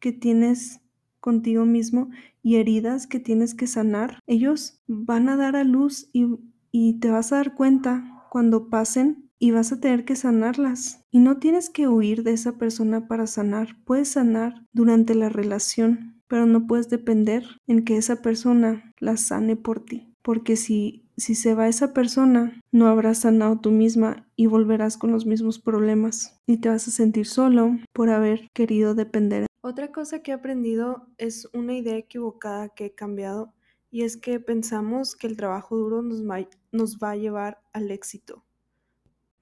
que 0.00 0.12
tienes 0.12 0.80
contigo 1.20 1.66
mismo 1.66 2.08
y 2.42 2.56
heridas 2.56 3.06
que 3.06 3.20
tienes 3.20 3.54
que 3.54 3.66
sanar, 3.66 4.18
ellos 4.26 4.80
van 4.86 5.28
a 5.28 5.36
dar 5.36 5.56
a 5.56 5.64
luz 5.64 6.08
y, 6.14 6.24
y 6.72 7.00
te 7.00 7.10
vas 7.10 7.32
a 7.32 7.36
dar 7.36 7.54
cuenta 7.54 8.24
cuando 8.30 8.70
pasen 8.70 9.23
y 9.38 9.50
vas 9.50 9.72
a 9.72 9.80
tener 9.80 10.04
que 10.04 10.16
sanarlas. 10.16 11.02
Y 11.10 11.18
no 11.18 11.38
tienes 11.38 11.70
que 11.70 11.88
huir 11.88 12.22
de 12.22 12.32
esa 12.32 12.58
persona 12.58 13.06
para 13.08 13.26
sanar, 13.26 13.76
puedes 13.84 14.08
sanar 14.08 14.66
durante 14.72 15.14
la 15.14 15.28
relación, 15.28 16.22
pero 16.28 16.46
no 16.46 16.66
puedes 16.66 16.88
depender 16.88 17.44
en 17.66 17.84
que 17.84 17.96
esa 17.96 18.22
persona 18.22 18.92
la 18.98 19.16
sane 19.16 19.56
por 19.56 19.84
ti, 19.84 20.14
porque 20.22 20.56
si 20.56 21.04
si 21.16 21.36
se 21.36 21.54
va 21.54 21.68
esa 21.68 21.94
persona, 21.94 22.60
no 22.72 22.88
habrás 22.88 23.18
sanado 23.18 23.60
tú 23.60 23.70
misma 23.70 24.28
y 24.34 24.46
volverás 24.46 24.96
con 24.96 25.12
los 25.12 25.26
mismos 25.26 25.60
problemas 25.60 26.40
y 26.46 26.56
te 26.56 26.68
vas 26.68 26.88
a 26.88 26.90
sentir 26.90 27.26
solo 27.26 27.76
por 27.92 28.10
haber 28.10 28.48
querido 28.52 28.94
depender. 28.94 29.46
Otra 29.60 29.92
cosa 29.92 30.22
que 30.22 30.32
he 30.32 30.34
aprendido 30.34 31.06
es 31.18 31.48
una 31.54 31.74
idea 31.74 31.96
equivocada 31.96 32.68
que 32.70 32.86
he 32.86 32.94
cambiado 32.94 33.54
y 33.90 34.02
es 34.02 34.16
que 34.16 34.40
pensamos 34.40 35.14
que 35.14 35.28
el 35.28 35.36
trabajo 35.36 35.76
duro 35.76 36.02
nos 36.02 36.28
va, 36.28 36.48
nos 36.72 36.98
va 36.98 37.12
a 37.12 37.16
llevar 37.16 37.62
al 37.72 37.92
éxito. 37.92 38.44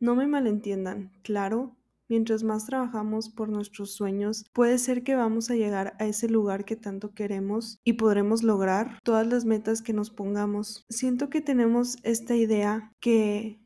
No 0.03 0.17
me 0.17 0.27
malentiendan, 0.27 1.13
claro, 1.23 1.77
mientras 2.09 2.43
más 2.43 2.67
trabajamos 2.67 3.29
por 3.29 3.49
nuestros 3.49 3.93
sueños, 3.93 4.45
puede 4.53 4.79
ser 4.79 5.05
que 5.05 5.15
vamos 5.15 5.49
a 5.49 5.55
llegar 5.55 5.95
a 6.01 6.07
ese 6.07 6.29
lugar 6.29 6.65
que 6.65 6.75
tanto 6.75 7.15
queremos 7.15 7.79
y 7.85 7.93
podremos 7.93 8.43
lograr 8.43 8.99
todas 9.05 9.29
las 9.29 9.45
metas 9.45 9.81
que 9.81 9.93
nos 9.93 10.11
pongamos. 10.11 10.85
Siento 10.89 11.31
que 11.31 11.41
tenemos 11.41 11.99
esta 12.03 12.35
idea 12.35 12.93
que 12.99 13.61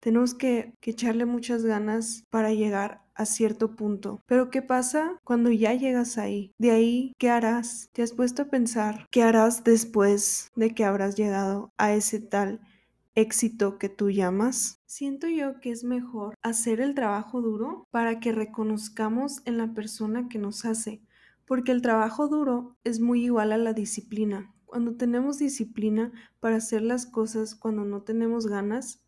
tenemos 0.00 0.34
que, 0.34 0.74
echarle 0.82 1.24
muchas 1.24 1.64
ganas 1.64 2.24
para 2.28 2.52
llegar 2.52 3.06
a 3.14 3.24
cierto 3.24 3.76
punto. 3.76 4.20
Pero 4.26 4.50
¿qué 4.50 4.60
pasa 4.60 5.18
cuando 5.24 5.50
ya 5.50 5.72
llegas 5.72 6.18
ahí? 6.18 6.52
De 6.58 6.72
ahí, 6.72 7.14
¿qué 7.16 7.30
harás? 7.30 7.88
¿Te 7.94 8.02
has 8.02 8.12
puesto 8.12 8.42
a 8.42 8.50
pensar 8.50 9.08
qué 9.10 9.22
harás 9.22 9.64
después 9.64 10.50
de 10.56 10.74
que 10.74 10.84
habrás 10.84 11.16
llegado 11.16 11.72
a 11.78 11.94
ese 11.94 12.20
tal 12.20 12.60
éxito 13.14 13.78
que 13.78 13.88
tú 13.88 14.10
llamas? 14.10 14.80
Siento 14.86 15.28
yo 15.28 15.60
que 15.60 15.70
es 15.70 15.84
mejor 15.84 16.34
hacer 16.42 16.80
el 16.80 16.94
trabajo 16.94 17.40
duro 17.40 17.86
para 17.90 18.20
que 18.20 18.32
reconozcamos 18.32 19.42
en 19.44 19.58
la 19.58 19.72
persona 19.74 20.28
que 20.28 20.38
nos 20.38 20.64
hace, 20.64 21.02
porque 21.46 21.72
el 21.72 21.82
trabajo 21.82 22.28
duro 22.28 22.76
es 22.84 23.00
muy 23.00 23.24
igual 23.24 23.52
a 23.52 23.58
la 23.58 23.72
disciplina. 23.72 24.52
Cuando 24.64 24.96
tenemos 24.96 25.38
disciplina 25.38 26.12
para 26.40 26.56
hacer 26.56 26.82
las 26.82 27.06
cosas 27.06 27.54
cuando 27.54 27.84
no 27.84 28.02
tenemos 28.02 28.46
ganas, 28.46 29.00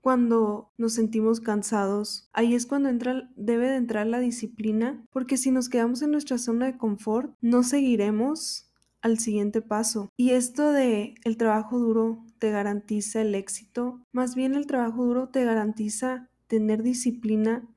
cuando 0.00 0.72
nos 0.78 0.94
sentimos 0.94 1.40
cansados, 1.40 2.30
ahí 2.32 2.54
es 2.54 2.66
cuando 2.66 2.88
entra, 2.88 3.30
debe 3.36 3.68
de 3.68 3.76
entrar 3.76 4.06
la 4.06 4.20
disciplina, 4.20 5.04
porque 5.10 5.36
si 5.36 5.50
nos 5.50 5.68
quedamos 5.68 6.02
en 6.02 6.12
nuestra 6.12 6.38
zona 6.38 6.66
de 6.66 6.78
confort, 6.78 7.34
no 7.40 7.62
seguiremos 7.62 8.72
al 9.00 9.18
siguiente 9.18 9.60
paso. 9.60 10.10
Y 10.16 10.30
esto 10.30 10.72
de 10.72 11.14
el 11.24 11.36
trabajo 11.36 11.78
duro 11.78 12.24
te 12.38 12.50
garantiza 12.50 13.20
el 13.20 13.34
éxito, 13.34 14.00
más 14.12 14.34
bien 14.34 14.54
el 14.54 14.66
trabajo 14.66 15.04
duro 15.04 15.28
te 15.28 15.44
garantiza 15.44 16.30
tener 16.46 16.82
disciplina 16.82 17.68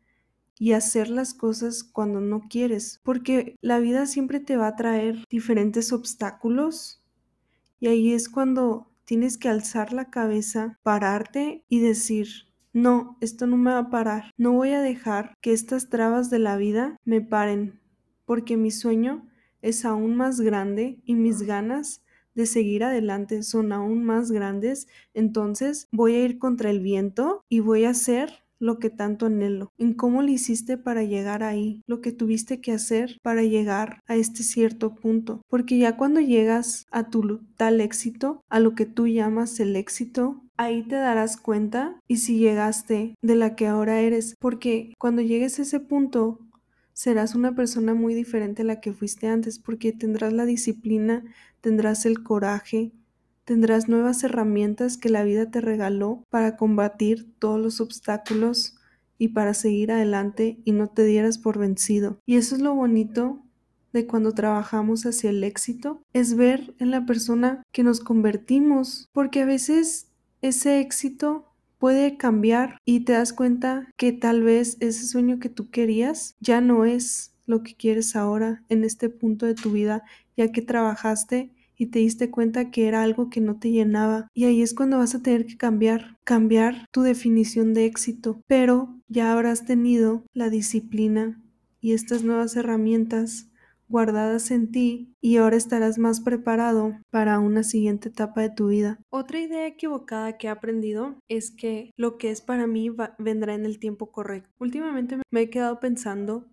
y 0.57 0.73
hacer 0.73 1.09
las 1.09 1.33
cosas 1.33 1.83
cuando 1.83 2.21
no 2.21 2.47
quieres, 2.47 3.01
porque 3.03 3.55
la 3.61 3.79
vida 3.79 4.05
siempre 4.05 4.39
te 4.39 4.57
va 4.57 4.67
a 4.67 4.75
traer 4.75 5.25
diferentes 5.29 5.91
obstáculos 5.91 7.03
y 7.79 7.87
ahí 7.87 8.13
es 8.13 8.29
cuando 8.29 8.91
tienes 9.05 9.37
que 9.37 9.49
alzar 9.49 9.91
la 9.91 10.11
cabeza, 10.11 10.79
pararte 10.83 11.65
y 11.67 11.79
decir, 11.79 12.27
no, 12.73 13.17
esto 13.21 13.47
no 13.47 13.57
me 13.57 13.71
va 13.71 13.79
a 13.79 13.89
parar, 13.89 14.31
no 14.37 14.53
voy 14.53 14.69
a 14.69 14.81
dejar 14.81 15.33
que 15.41 15.51
estas 15.51 15.89
trabas 15.89 16.29
de 16.29 16.39
la 16.39 16.57
vida 16.57 16.97
me 17.03 17.21
paren, 17.21 17.81
porque 18.25 18.55
mi 18.55 18.71
sueño 18.71 19.27
es 19.61 19.83
aún 19.83 20.15
más 20.15 20.39
grande 20.39 21.01
y 21.03 21.15
mis 21.15 21.41
ganas 21.41 22.03
de 22.35 22.45
seguir 22.45 22.83
adelante 22.83 23.43
son 23.43 23.71
aún 23.71 24.03
más 24.03 24.31
grandes, 24.31 24.87
entonces 25.13 25.87
voy 25.91 26.15
a 26.15 26.23
ir 26.23 26.39
contra 26.39 26.69
el 26.69 26.79
viento 26.79 27.43
y 27.49 27.59
voy 27.59 27.85
a 27.85 27.91
hacer 27.91 28.41
lo 28.61 28.77
que 28.77 28.91
tanto 28.91 29.25
anhelo, 29.25 29.73
en 29.79 29.93
cómo 29.93 30.21
lo 30.21 30.29
hiciste 30.29 30.77
para 30.77 31.03
llegar 31.03 31.41
ahí, 31.43 31.81
lo 31.87 31.99
que 31.99 32.11
tuviste 32.11 32.61
que 32.61 32.71
hacer 32.71 33.17
para 33.23 33.41
llegar 33.41 33.99
a 34.07 34.15
este 34.15 34.43
cierto 34.43 34.93
punto, 34.93 35.41
porque 35.49 35.79
ya 35.79 35.97
cuando 35.97 36.21
llegas 36.21 36.85
a 36.91 37.09
tu 37.09 37.39
tal 37.57 37.81
éxito, 37.81 38.41
a 38.49 38.59
lo 38.59 38.75
que 38.75 38.85
tú 38.85 39.07
llamas 39.07 39.59
el 39.59 39.75
éxito, 39.75 40.43
ahí 40.57 40.83
te 40.83 40.95
darás 40.95 41.37
cuenta 41.37 41.99
y 42.07 42.17
si 42.17 42.37
llegaste 42.37 43.15
de 43.21 43.35
la 43.35 43.55
que 43.55 43.65
ahora 43.65 43.99
eres, 43.99 44.35
porque 44.39 44.93
cuando 44.99 45.23
llegues 45.23 45.57
a 45.57 45.63
ese 45.63 45.79
punto, 45.79 46.39
serás 46.93 47.35
una 47.35 47.55
persona 47.55 47.93
muy 47.93 48.13
diferente 48.13 48.61
a 48.61 48.65
la 48.65 48.79
que 48.79 48.93
fuiste 48.93 49.27
antes 49.27 49.59
porque 49.59 49.91
tendrás 49.91 50.33
la 50.33 50.45
disciplina, 50.45 51.23
tendrás 51.61 52.05
el 52.05 52.23
coraje, 52.23 52.91
tendrás 53.45 53.89
nuevas 53.89 54.23
herramientas 54.23 54.97
que 54.97 55.09
la 55.09 55.23
vida 55.23 55.49
te 55.49 55.61
regaló 55.61 56.23
para 56.29 56.57
combatir 56.57 57.31
todos 57.39 57.59
los 57.59 57.81
obstáculos 57.81 58.75
y 59.17 59.29
para 59.29 59.53
seguir 59.53 59.91
adelante 59.91 60.59
y 60.63 60.71
no 60.71 60.89
te 60.89 61.03
dieras 61.03 61.37
por 61.37 61.59
vencido. 61.59 62.19
Y 62.25 62.37
eso 62.37 62.55
es 62.55 62.61
lo 62.61 62.73
bonito 62.73 63.43
de 63.93 64.07
cuando 64.07 64.31
trabajamos 64.33 65.05
hacia 65.05 65.29
el 65.29 65.43
éxito, 65.43 66.01
es 66.13 66.35
ver 66.35 66.73
en 66.79 66.91
la 66.91 67.05
persona 67.05 67.63
que 67.71 67.83
nos 67.83 67.99
convertimos, 67.99 69.09
porque 69.11 69.41
a 69.41 69.45
veces 69.45 70.07
ese 70.41 70.79
éxito 70.79 71.50
puede 71.81 72.15
cambiar 72.15 72.77
y 72.85 73.05
te 73.05 73.13
das 73.13 73.33
cuenta 73.33 73.89
que 73.97 74.13
tal 74.13 74.43
vez 74.43 74.77
ese 74.81 75.07
sueño 75.07 75.39
que 75.39 75.49
tú 75.49 75.71
querías 75.71 76.35
ya 76.39 76.61
no 76.61 76.85
es 76.85 77.33
lo 77.47 77.63
que 77.63 77.73
quieres 77.73 78.15
ahora 78.15 78.63
en 78.69 78.83
este 78.83 79.09
punto 79.09 79.47
de 79.47 79.55
tu 79.55 79.71
vida, 79.71 80.03
ya 80.37 80.51
que 80.51 80.61
trabajaste 80.61 81.51
y 81.75 81.87
te 81.87 81.97
diste 81.97 82.29
cuenta 82.29 82.69
que 82.69 82.87
era 82.87 83.01
algo 83.01 83.31
que 83.31 83.41
no 83.41 83.57
te 83.57 83.71
llenaba. 83.71 84.27
Y 84.35 84.45
ahí 84.45 84.61
es 84.61 84.75
cuando 84.75 84.99
vas 84.99 85.15
a 85.15 85.23
tener 85.23 85.47
que 85.47 85.57
cambiar, 85.57 86.19
cambiar 86.23 86.85
tu 86.91 87.01
definición 87.01 87.73
de 87.73 87.85
éxito. 87.85 88.39
Pero 88.45 88.95
ya 89.07 89.33
habrás 89.33 89.65
tenido 89.65 90.23
la 90.35 90.51
disciplina 90.51 91.41
y 91.81 91.93
estas 91.93 92.23
nuevas 92.23 92.55
herramientas 92.55 93.50
guardadas 93.91 94.49
en 94.49 94.71
ti 94.71 95.15
y 95.21 95.37
ahora 95.37 95.57
estarás 95.57 95.99
más 95.99 96.21
preparado 96.21 96.97
para 97.11 97.39
una 97.39 97.63
siguiente 97.63 98.09
etapa 98.09 98.41
de 98.41 98.49
tu 98.49 98.69
vida. 98.69 98.99
Otra 99.09 99.39
idea 99.39 99.67
equivocada 99.67 100.37
que 100.37 100.47
he 100.47 100.49
aprendido 100.49 101.17
es 101.27 101.51
que 101.51 101.91
lo 101.97 102.17
que 102.17 102.31
es 102.31 102.41
para 102.41 102.65
mí 102.65 102.89
vendrá 103.19 103.53
en 103.53 103.65
el 103.65 103.79
tiempo 103.79 104.11
correcto. 104.11 104.49
Últimamente 104.59 105.17
me 105.29 105.41
he 105.41 105.49
quedado 105.49 105.79
pensando 105.79 106.47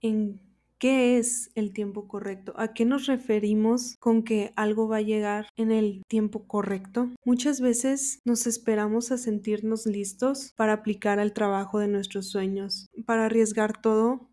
en 0.00 0.40
¿Qué 0.82 1.16
es 1.16 1.52
el 1.54 1.72
tiempo 1.72 2.08
correcto? 2.08 2.54
¿A 2.56 2.74
qué 2.74 2.84
nos 2.84 3.06
referimos 3.06 3.94
con 4.00 4.24
que 4.24 4.52
algo 4.56 4.88
va 4.88 4.96
a 4.96 5.00
llegar 5.00 5.46
en 5.54 5.70
el 5.70 6.02
tiempo 6.08 6.48
correcto? 6.48 7.08
Muchas 7.24 7.60
veces 7.60 8.18
nos 8.24 8.48
esperamos 8.48 9.12
a 9.12 9.16
sentirnos 9.16 9.86
listos 9.86 10.52
para 10.56 10.72
aplicar 10.72 11.20
al 11.20 11.34
trabajo 11.34 11.78
de 11.78 11.86
nuestros 11.86 12.30
sueños, 12.30 12.88
para 13.06 13.26
arriesgar 13.26 13.80
todo 13.80 14.31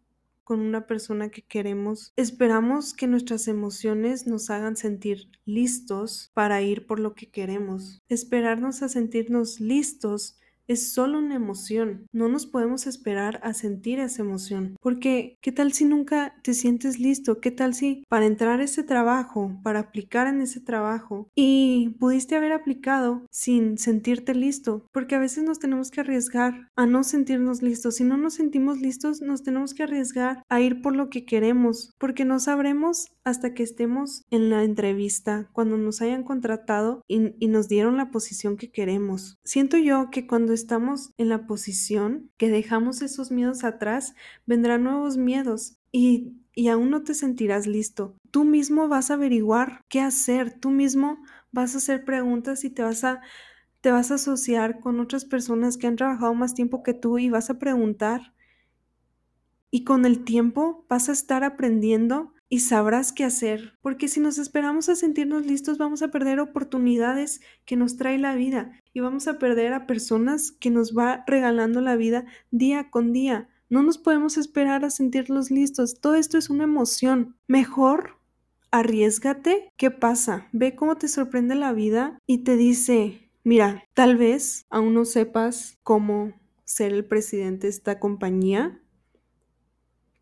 con 0.49 0.61
una 0.61 0.87
persona 0.87 1.29
que 1.29 1.43
queremos. 1.43 2.11
Esperamos 2.15 2.95
que 2.95 3.05
nuestras 3.05 3.47
emociones 3.47 4.25
nos 4.25 4.49
hagan 4.49 4.77
sentir 4.77 5.29
listos 5.45 6.31
para 6.33 6.63
ir 6.63 6.87
por 6.87 6.99
lo 6.99 7.13
que 7.13 7.29
queremos. 7.29 8.01
Esperarnos 8.09 8.81
a 8.81 8.89
sentirnos 8.89 9.59
listos 9.59 10.39
es 10.69 10.93
solo 10.93 11.17
una 11.17 11.35
emoción. 11.35 12.05
No 12.13 12.29
nos 12.29 12.45
podemos 12.45 12.85
esperar 12.85 13.39
a 13.43 13.53
sentir 13.53 13.99
esa 13.99 14.21
emoción. 14.21 14.77
Porque, 14.79 15.37
¿qué 15.41 15.51
tal 15.51 15.73
si 15.73 15.83
nunca 15.83 16.35
te 16.43 16.53
sientes 16.53 16.99
listo? 16.99 17.41
¿Qué 17.41 17.49
tal 17.49 17.73
si 17.73 18.03
para 18.07 18.27
entrar 18.27 18.61
a 18.61 18.63
ese 18.63 18.83
trabajo, 18.83 19.59
para 19.63 19.79
aplicar 19.79 20.27
en 20.27 20.41
ese 20.41 20.61
trabajo, 20.61 21.27
y 21.35 21.95
pudiste 21.99 22.35
haber 22.35 22.51
aplicado 22.51 23.25
sin 23.31 23.79
sentirte 23.79 24.35
listo? 24.35 24.85
Porque 24.93 25.15
a 25.15 25.19
veces 25.19 25.43
nos 25.43 25.57
tenemos 25.57 25.89
que 25.89 26.01
arriesgar 26.01 26.69
a 26.75 26.85
no 26.85 27.03
sentirnos 27.03 27.63
listos. 27.63 27.95
Si 27.95 28.03
no 28.03 28.17
nos 28.17 28.35
sentimos 28.35 28.79
listos, 28.79 29.21
nos 29.21 29.41
tenemos 29.41 29.73
que 29.73 29.83
arriesgar 29.83 30.43
a 30.49 30.61
ir 30.61 30.83
por 30.83 30.95
lo 30.95 31.09
que 31.09 31.25
queremos. 31.25 31.95
Porque 31.97 32.25
no 32.25 32.39
sabremos 32.39 33.07
hasta 33.23 33.55
que 33.55 33.63
estemos 33.63 34.23
en 34.29 34.51
la 34.51 34.63
entrevista, 34.63 35.49
cuando 35.51 35.77
nos 35.77 36.01
hayan 36.01 36.23
contratado 36.23 37.01
y, 37.07 37.33
y 37.39 37.47
nos 37.47 37.67
dieron 37.67 37.97
la 37.97 38.11
posición 38.11 38.55
que 38.55 38.71
queremos. 38.71 39.39
Siento 39.43 39.77
yo 39.77 40.09
que 40.11 40.27
cuando 40.27 40.58
estamos 40.59 41.13
en 41.17 41.29
la 41.29 41.47
posición 41.47 42.29
que 42.37 42.49
dejamos 42.49 43.01
esos 43.01 43.31
miedos 43.31 43.63
atrás, 43.63 44.13
vendrán 44.45 44.83
nuevos 44.83 45.17
miedos 45.17 45.77
y, 45.91 46.33
y 46.53 46.67
aún 46.67 46.89
no 46.89 47.03
te 47.03 47.13
sentirás 47.13 47.67
listo. 47.67 48.15
Tú 48.31 48.43
mismo 48.43 48.87
vas 48.87 49.09
a 49.09 49.15
averiguar 49.15 49.81
qué 49.89 50.01
hacer, 50.01 50.59
tú 50.59 50.69
mismo 50.69 51.23
vas 51.51 51.73
a 51.73 51.77
hacer 51.77 52.05
preguntas 52.05 52.63
y 52.63 52.69
te 52.69 52.83
vas 52.83 53.03
a 53.03 53.21
te 53.81 53.91
vas 53.91 54.11
a 54.11 54.15
asociar 54.15 54.79
con 54.81 54.99
otras 54.99 55.25
personas 55.25 55.77
que 55.77 55.87
han 55.87 55.95
trabajado 55.95 56.33
más 56.33 56.53
tiempo 56.53 56.83
que 56.83 56.93
tú 56.93 57.17
y 57.17 57.29
vas 57.29 57.49
a 57.49 57.59
preguntar. 57.59 58.33
Y 59.71 59.83
con 59.83 60.05
el 60.05 60.25
tiempo 60.25 60.85
vas 60.89 61.09
a 61.09 61.13
estar 61.13 61.43
aprendiendo 61.43 62.33
y 62.49 62.61
sabrás 62.61 63.13
qué 63.13 63.23
hacer, 63.23 63.73
porque 63.81 64.07
si 64.07 64.19
nos 64.19 64.39
esperamos 64.39 64.89
a 64.89 64.95
sentirnos 64.95 65.45
listos 65.45 65.77
vamos 65.77 66.01
a 66.01 66.09
perder 66.09 66.39
oportunidades 66.39 67.41
que 67.65 67.75
nos 67.75 67.95
trae 67.95 68.17
la 68.17 68.35
vida 68.35 68.71
y 68.91 68.99
vamos 68.99 69.27
a 69.27 69.37
perder 69.37 69.73
a 69.73 69.85
personas 69.85 70.51
que 70.51 70.71
nos 70.71 70.97
va 70.97 71.23
regalando 71.27 71.79
la 71.79 71.95
vida 71.95 72.25
día 72.51 72.89
con 72.89 73.13
día. 73.13 73.47
No 73.69 73.83
nos 73.83 73.99
podemos 73.99 74.37
esperar 74.37 74.83
a 74.83 74.89
sentirnos 74.89 75.51
listos, 75.51 76.01
todo 76.01 76.15
esto 76.15 76.37
es 76.39 76.49
una 76.49 76.63
emoción. 76.63 77.35
Mejor 77.47 78.17
arriesgate, 78.71 79.71
¿qué 79.77 79.91
pasa? 79.91 80.47
Ve 80.51 80.75
cómo 80.75 80.97
te 80.97 81.07
sorprende 81.07 81.53
la 81.53 81.71
vida 81.71 82.19
y 82.25 82.39
te 82.39 82.55
dice, 82.57 83.29
Mira, 83.43 83.85
tal 83.93 84.17
vez 84.17 84.65
aún 84.69 84.93
no 84.93 85.05
sepas 85.05 85.79
cómo 85.83 86.33
ser 86.65 86.93
el 86.93 87.05
presidente 87.05 87.67
de 87.67 87.71
esta 87.71 87.99
compañía, 87.99 88.79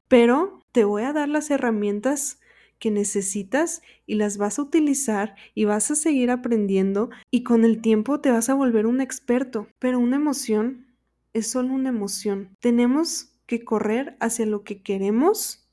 pero 0.08 0.57
te 0.78 0.86
voy 0.86 1.02
a 1.02 1.12
dar 1.12 1.28
las 1.28 1.50
herramientas 1.50 2.40
que 2.78 2.92
necesitas 2.92 3.82
y 4.06 4.14
las 4.14 4.38
vas 4.38 4.60
a 4.60 4.62
utilizar 4.62 5.34
y 5.56 5.66
vas 5.66 5.90
a 5.90 5.96
seguir 5.96 6.30
aprendiendo 6.30 7.10
y 7.32 7.42
con 7.42 7.66
el 7.66 7.82
tiempo 7.82 8.22
te 8.22 8.30
vas 8.30 8.48
a 8.48 8.54
volver 8.54 8.86
un 8.86 9.02
experto. 9.02 9.68
Pero 9.80 9.98
una 9.98 10.18
emoción 10.18 10.86
es 11.34 11.50
solo 11.50 11.74
una 11.74 11.90
emoción. 11.90 12.56
Tenemos 12.60 13.34
que 13.48 13.66
correr 13.66 14.18
hacia 14.20 14.46
lo 14.46 14.64
que 14.64 14.84
queremos, 14.84 15.68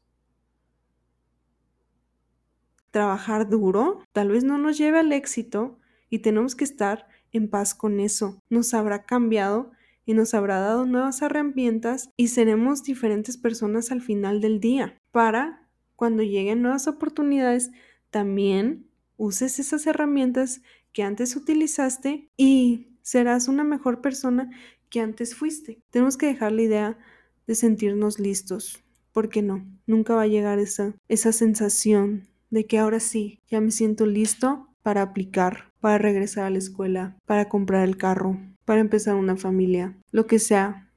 trabajar 2.90 3.50
duro, 3.50 4.02
tal 4.12 4.30
vez 4.30 4.42
no 4.42 4.56
nos 4.56 4.78
lleve 4.78 5.00
al 5.00 5.12
éxito 5.12 5.78
y 6.08 6.20
tenemos 6.20 6.56
que 6.56 6.64
estar 6.64 7.08
en 7.30 7.50
paz 7.50 7.74
con 7.74 8.00
eso. 8.00 8.42
Nos 8.48 8.72
habrá 8.72 9.04
cambiado 9.04 9.70
y 10.06 10.14
nos 10.14 10.34
habrá 10.34 10.60
dado 10.60 10.86
nuevas 10.86 11.22
herramientas 11.22 12.10
y 12.16 12.28
seremos 12.28 12.82
diferentes 12.82 13.36
personas 13.36 13.90
al 13.90 14.02
final 14.02 14.40
del 14.40 14.60
día 14.60 14.98
para 15.10 15.68
cuando 15.96 16.22
lleguen 16.22 16.62
nuevas 16.62 16.86
oportunidades 16.86 17.70
también 18.10 18.86
uses 19.16 19.58
esas 19.58 19.86
herramientas 19.86 20.62
que 20.92 21.02
antes 21.02 21.36
utilizaste 21.36 22.28
y 22.36 22.88
serás 23.02 23.48
una 23.48 23.64
mejor 23.64 24.00
persona 24.00 24.50
que 24.88 25.00
antes 25.00 25.34
fuiste. 25.34 25.82
Tenemos 25.90 26.16
que 26.16 26.26
dejar 26.26 26.52
la 26.52 26.62
idea 26.62 26.98
de 27.46 27.54
sentirnos 27.54 28.18
listos, 28.18 28.84
porque 29.12 29.42
no, 29.42 29.66
nunca 29.86 30.14
va 30.14 30.22
a 30.22 30.28
llegar 30.28 30.58
esa, 30.58 30.94
esa 31.08 31.32
sensación 31.32 32.28
de 32.50 32.66
que 32.66 32.78
ahora 32.78 33.00
sí, 33.00 33.40
ya 33.48 33.60
me 33.60 33.70
siento 33.70 34.06
listo 34.06 34.68
para 34.82 35.02
aplicar, 35.02 35.72
para 35.84 35.98
regresar 35.98 36.44
a 36.44 36.50
la 36.50 36.56
escuela, 36.56 37.18
para 37.26 37.50
comprar 37.50 37.86
el 37.86 37.98
carro, 37.98 38.40
para 38.64 38.80
empezar 38.80 39.16
una 39.16 39.36
familia, 39.36 39.98
lo 40.12 40.26
que 40.26 40.38
sea. 40.38 40.90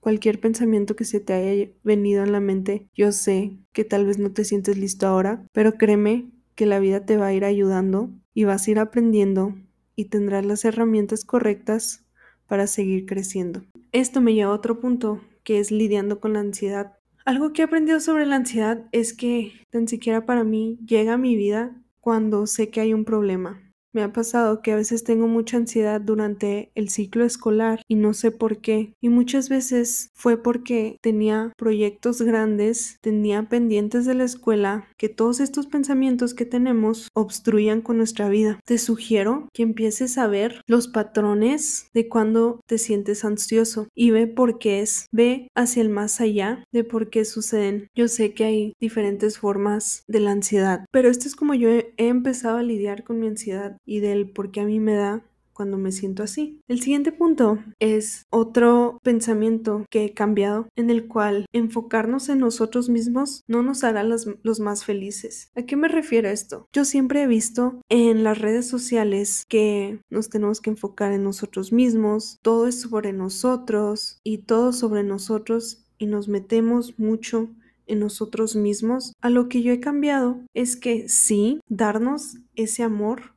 Cualquier 0.00 0.40
pensamiento 0.40 0.96
que 0.96 1.04
se 1.04 1.20
te 1.20 1.34
haya 1.34 1.68
venido 1.84 2.24
en 2.24 2.32
la 2.32 2.40
mente, 2.40 2.88
yo 2.94 3.12
sé 3.12 3.58
que 3.74 3.84
tal 3.84 4.06
vez 4.06 4.18
no 4.18 4.32
te 4.32 4.46
sientes 4.46 4.78
listo 4.78 5.06
ahora, 5.06 5.44
pero 5.52 5.74
créeme 5.74 6.30
que 6.54 6.64
la 6.64 6.78
vida 6.78 7.04
te 7.04 7.18
va 7.18 7.26
a 7.26 7.34
ir 7.34 7.44
ayudando 7.44 8.08
y 8.32 8.44
vas 8.44 8.66
a 8.66 8.70
ir 8.70 8.78
aprendiendo 8.78 9.56
y 9.94 10.06
tendrás 10.06 10.46
las 10.46 10.64
herramientas 10.64 11.26
correctas 11.26 12.06
para 12.46 12.66
seguir 12.66 13.04
creciendo. 13.04 13.66
Esto 13.92 14.22
me 14.22 14.32
lleva 14.32 14.52
a 14.52 14.54
otro 14.54 14.80
punto, 14.80 15.20
que 15.44 15.58
es 15.58 15.70
lidiando 15.70 16.18
con 16.18 16.32
la 16.32 16.40
ansiedad. 16.40 16.94
Algo 17.26 17.52
que 17.52 17.60
he 17.60 17.64
aprendido 17.66 18.00
sobre 18.00 18.24
la 18.24 18.36
ansiedad 18.36 18.86
es 18.92 19.12
que 19.12 19.52
tan 19.68 19.86
siquiera 19.86 20.24
para 20.24 20.44
mí 20.44 20.78
llega 20.86 21.12
a 21.12 21.18
mi 21.18 21.36
vida 21.36 21.76
cuando 22.00 22.46
sé 22.46 22.70
que 22.70 22.80
hay 22.80 22.94
un 22.94 23.04
problema. 23.04 23.69
Me 23.92 24.02
ha 24.02 24.12
pasado 24.12 24.62
que 24.62 24.70
a 24.70 24.76
veces 24.76 25.02
tengo 25.02 25.26
mucha 25.26 25.56
ansiedad 25.56 26.00
durante 26.00 26.70
el 26.76 26.90
ciclo 26.90 27.24
escolar 27.24 27.82
y 27.88 27.96
no 27.96 28.14
sé 28.14 28.30
por 28.30 28.60
qué. 28.60 28.94
Y 29.00 29.08
muchas 29.08 29.48
veces 29.48 30.10
fue 30.14 30.40
porque 30.40 30.96
tenía 31.00 31.52
proyectos 31.56 32.22
grandes, 32.22 32.98
tenía 33.00 33.48
pendientes 33.48 34.06
de 34.06 34.14
la 34.14 34.24
escuela, 34.24 34.86
que 34.96 35.08
todos 35.08 35.40
estos 35.40 35.66
pensamientos 35.66 36.34
que 36.34 36.44
tenemos 36.44 37.08
obstruían 37.14 37.80
con 37.80 37.96
nuestra 37.96 38.28
vida. 38.28 38.60
Te 38.64 38.78
sugiero 38.78 39.48
que 39.52 39.64
empieces 39.64 40.18
a 40.18 40.28
ver 40.28 40.62
los 40.68 40.86
patrones 40.86 41.88
de 41.92 42.08
cuando 42.08 42.60
te 42.66 42.78
sientes 42.78 43.24
ansioso 43.24 43.88
y 43.94 44.12
ve 44.12 44.28
por 44.28 44.58
qué 44.58 44.80
es. 44.80 45.06
Ve 45.10 45.48
hacia 45.56 45.82
el 45.82 45.88
más 45.88 46.20
allá 46.20 46.64
de 46.72 46.84
por 46.84 47.10
qué 47.10 47.24
suceden. 47.24 47.88
Yo 47.96 48.06
sé 48.06 48.34
que 48.34 48.44
hay 48.44 48.72
diferentes 48.80 49.38
formas 49.38 50.04
de 50.06 50.20
la 50.20 50.30
ansiedad, 50.30 50.84
pero 50.92 51.08
esto 51.08 51.26
es 51.26 51.34
como 51.34 51.54
yo 51.54 51.68
he 51.70 51.92
empezado 51.96 52.58
a 52.58 52.62
lidiar 52.62 53.02
con 53.02 53.18
mi 53.18 53.26
ansiedad 53.26 53.79
y 53.84 54.00
del 54.00 54.30
por 54.30 54.50
qué 54.50 54.60
a 54.60 54.64
mí 54.64 54.80
me 54.80 54.94
da 54.94 55.24
cuando 55.60 55.76
me 55.76 55.92
siento 55.92 56.22
así. 56.22 56.58
El 56.68 56.80
siguiente 56.80 57.12
punto 57.12 57.58
es 57.80 58.24
otro 58.30 58.98
pensamiento 59.02 59.84
que 59.90 60.06
he 60.06 60.14
cambiado 60.14 60.68
en 60.74 60.88
el 60.88 61.06
cual 61.06 61.44
enfocarnos 61.52 62.30
en 62.30 62.38
nosotros 62.38 62.88
mismos 62.88 63.44
no 63.46 63.62
nos 63.62 63.84
hará 63.84 64.02
los, 64.02 64.26
más 64.58 64.86
felices. 64.86 65.50
¿A 65.54 65.62
qué 65.62 65.76
me 65.76 65.88
refiero 65.88 66.30
esto? 66.30 66.66
Yo 66.72 66.86
siempre 66.86 67.24
he 67.24 67.26
visto 67.26 67.78
en 67.90 68.24
las 68.24 68.38
redes 68.38 68.68
sociales 68.68 69.44
que 69.50 70.00
nos 70.08 70.30
tenemos 70.30 70.62
que 70.62 70.70
enfocar 70.70 71.12
en 71.12 71.24
nosotros 71.24 71.74
mismos, 71.74 72.38
todo 72.40 72.66
es 72.66 72.80
sobre 72.80 73.12
nosotros 73.12 74.18
y 74.24 74.38
todo 74.38 74.72
sobre 74.72 75.02
nosotros 75.02 75.84
y 75.98 76.06
nos 76.06 76.28
metemos 76.28 76.98
mucho 76.98 77.50
en 77.86 77.98
nosotros 77.98 78.56
mismos, 78.56 79.12
a 79.20 79.28
lo 79.28 79.48
que 79.50 79.62
yo 79.62 79.72
he 79.72 79.80
cambiado 79.80 80.40
es 80.54 80.76
que 80.76 81.06
sí, 81.08 81.60
darnos 81.68 82.38
ese 82.54 82.82
amor 82.82 83.34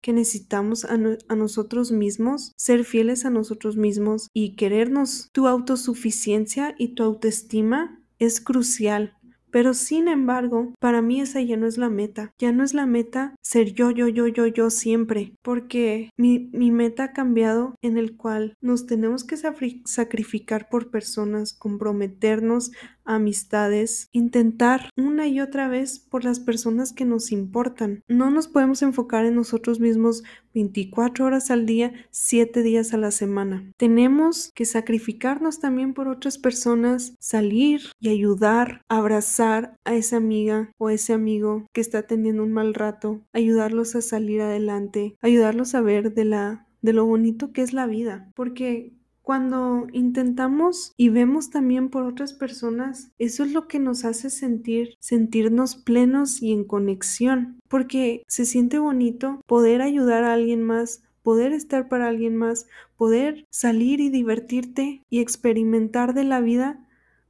que 0.00 0.12
necesitamos 0.12 0.84
a, 0.84 0.96
nosotros 1.34 1.92
mismos, 1.92 2.52
ser 2.56 2.84
fieles 2.84 3.24
a 3.24 3.30
nosotros 3.30 3.76
mismos 3.76 4.28
y 4.32 4.56
querernos. 4.56 5.28
Tu 5.32 5.46
autosuficiencia 5.46 6.74
y 6.78 6.94
tu 6.94 7.02
autoestima 7.02 8.02
es 8.18 8.40
crucial 8.40 9.14
pero 9.50 9.74
sin 9.74 10.08
embargo, 10.08 10.74
para 10.78 11.02
mí 11.02 11.20
esa 11.20 11.40
ya 11.40 11.56
no 11.56 11.66
es 11.66 11.76
la 11.76 11.90
meta. 11.90 12.32
Ya 12.38 12.52
no 12.52 12.64
es 12.64 12.74
la 12.74 12.86
meta 12.86 13.34
ser 13.42 13.72
yo, 13.72 13.90
yo, 13.90 14.08
yo, 14.08 14.26
yo, 14.26 14.46
yo 14.46 14.70
siempre. 14.70 15.34
Porque 15.42 16.10
mi, 16.16 16.48
meta 16.52 17.04
ha 17.04 17.12
cambiado 17.12 17.74
en 17.82 17.98
el 17.98 18.16
cual 18.16 18.54
nos 18.60 18.86
tenemos 18.86 19.24
que 19.24 19.36
sacrificar 19.36 20.68
por 20.68 20.90
personas, 20.90 21.52
comprometernos 21.52 22.70
amistades, 23.14 24.08
intentar 24.12 24.90
una 24.96 25.26
y 25.26 25.40
otra 25.40 25.68
vez 25.68 25.98
por 25.98 26.24
las 26.24 26.40
personas 26.40 26.92
que 26.92 27.04
nos 27.04 27.32
importan. 27.32 28.02
No 28.08 28.30
nos 28.30 28.48
podemos 28.48 28.82
enfocar 28.82 29.24
en 29.26 29.34
nosotros 29.34 29.80
mismos 29.80 30.22
24 30.54 31.26
horas 31.26 31.50
al 31.50 31.66
día, 31.66 31.92
7 32.10 32.62
días 32.62 32.92
a 32.94 32.96
la 32.96 33.10
semana. 33.10 33.70
Tenemos 33.76 34.52
que 34.54 34.64
sacrificarnos 34.64 35.60
también 35.60 35.94
por 35.94 36.08
otras 36.08 36.38
personas, 36.38 37.14
salir 37.18 37.82
y 38.00 38.08
ayudar, 38.08 38.82
abrazar 38.88 39.76
a 39.84 39.94
esa 39.94 40.16
amiga 40.16 40.72
o 40.78 40.90
ese 40.90 41.12
amigo 41.12 41.66
que 41.72 41.80
está 41.80 42.02
teniendo 42.02 42.42
un 42.42 42.52
mal 42.52 42.74
rato, 42.74 43.20
ayudarlos 43.32 43.94
a 43.94 44.02
salir 44.02 44.40
adelante, 44.40 45.16
ayudarlos 45.20 45.74
a 45.74 45.80
ver 45.80 46.14
de 46.14 46.24
la 46.24 46.66
de 46.82 46.92
lo 46.94 47.04
bonito 47.04 47.52
que 47.52 47.62
es 47.62 47.72
la 47.74 47.86
vida, 47.86 48.30
porque 48.34 48.94
cuando 49.22 49.86
intentamos 49.92 50.92
y 50.96 51.08
vemos 51.08 51.50
también 51.50 51.88
por 51.88 52.04
otras 52.04 52.32
personas, 52.32 53.12
eso 53.18 53.44
es 53.44 53.52
lo 53.52 53.68
que 53.68 53.78
nos 53.78 54.04
hace 54.04 54.30
sentir, 54.30 54.94
sentirnos 54.98 55.76
plenos 55.76 56.42
y 56.42 56.52
en 56.52 56.64
conexión, 56.64 57.60
porque 57.68 58.22
se 58.26 58.44
siente 58.44 58.78
bonito 58.78 59.40
poder 59.46 59.82
ayudar 59.82 60.24
a 60.24 60.32
alguien 60.32 60.62
más, 60.62 61.02
poder 61.22 61.52
estar 61.52 61.88
para 61.88 62.08
alguien 62.08 62.36
más, 62.36 62.66
poder 62.96 63.46
salir 63.50 64.00
y 64.00 64.08
divertirte 64.08 65.02
y 65.10 65.20
experimentar 65.20 66.14
de 66.14 66.24
la 66.24 66.40
vida 66.40 66.86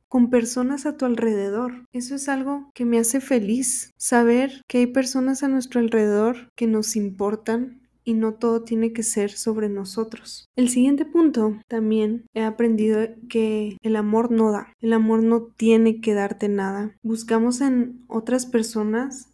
con 0.09 0.29
personas 0.29 0.87
a 0.87 0.97
tu 0.97 1.05
alrededor. 1.05 1.87
Eso 1.93 2.17
es 2.17 2.29
algo 2.29 2.71
que 2.75 2.85
me 2.85 2.99
hace 2.99 3.21
feliz, 3.21 3.93
saber 3.97 4.63
que 4.67 4.79
hay 4.79 4.87
personas 4.89 5.45
a 5.45 5.49
nuestro 5.49 5.81
alrededor 5.81 6.51
que 6.57 6.67
nos 6.67 6.97
importan, 6.97 7.80
y 8.05 8.15
no 8.15 8.35
todo 8.35 8.63
tiene 8.63 8.93
que 8.93 9.03
ser 9.03 9.31
sobre 9.31 9.69
nosotros. 9.69 10.49
El 10.57 10.69
siguiente 10.69 11.05
punto 11.05 11.59
también 11.69 12.25
he 12.35 12.43
aprendido 12.43 13.01
que 13.29 13.77
el 13.83 13.97
amor 13.97 14.31
no 14.31 14.53
da, 14.53 14.73
el 14.81 14.93
amor 14.93 15.23
no 15.23 15.43
tiene 15.43 16.01
que 16.01 16.15
darte 16.15 16.49
nada. 16.49 16.97
Buscamos 17.03 17.61
en 17.61 18.05
otras 18.09 18.47
personas 18.47 19.31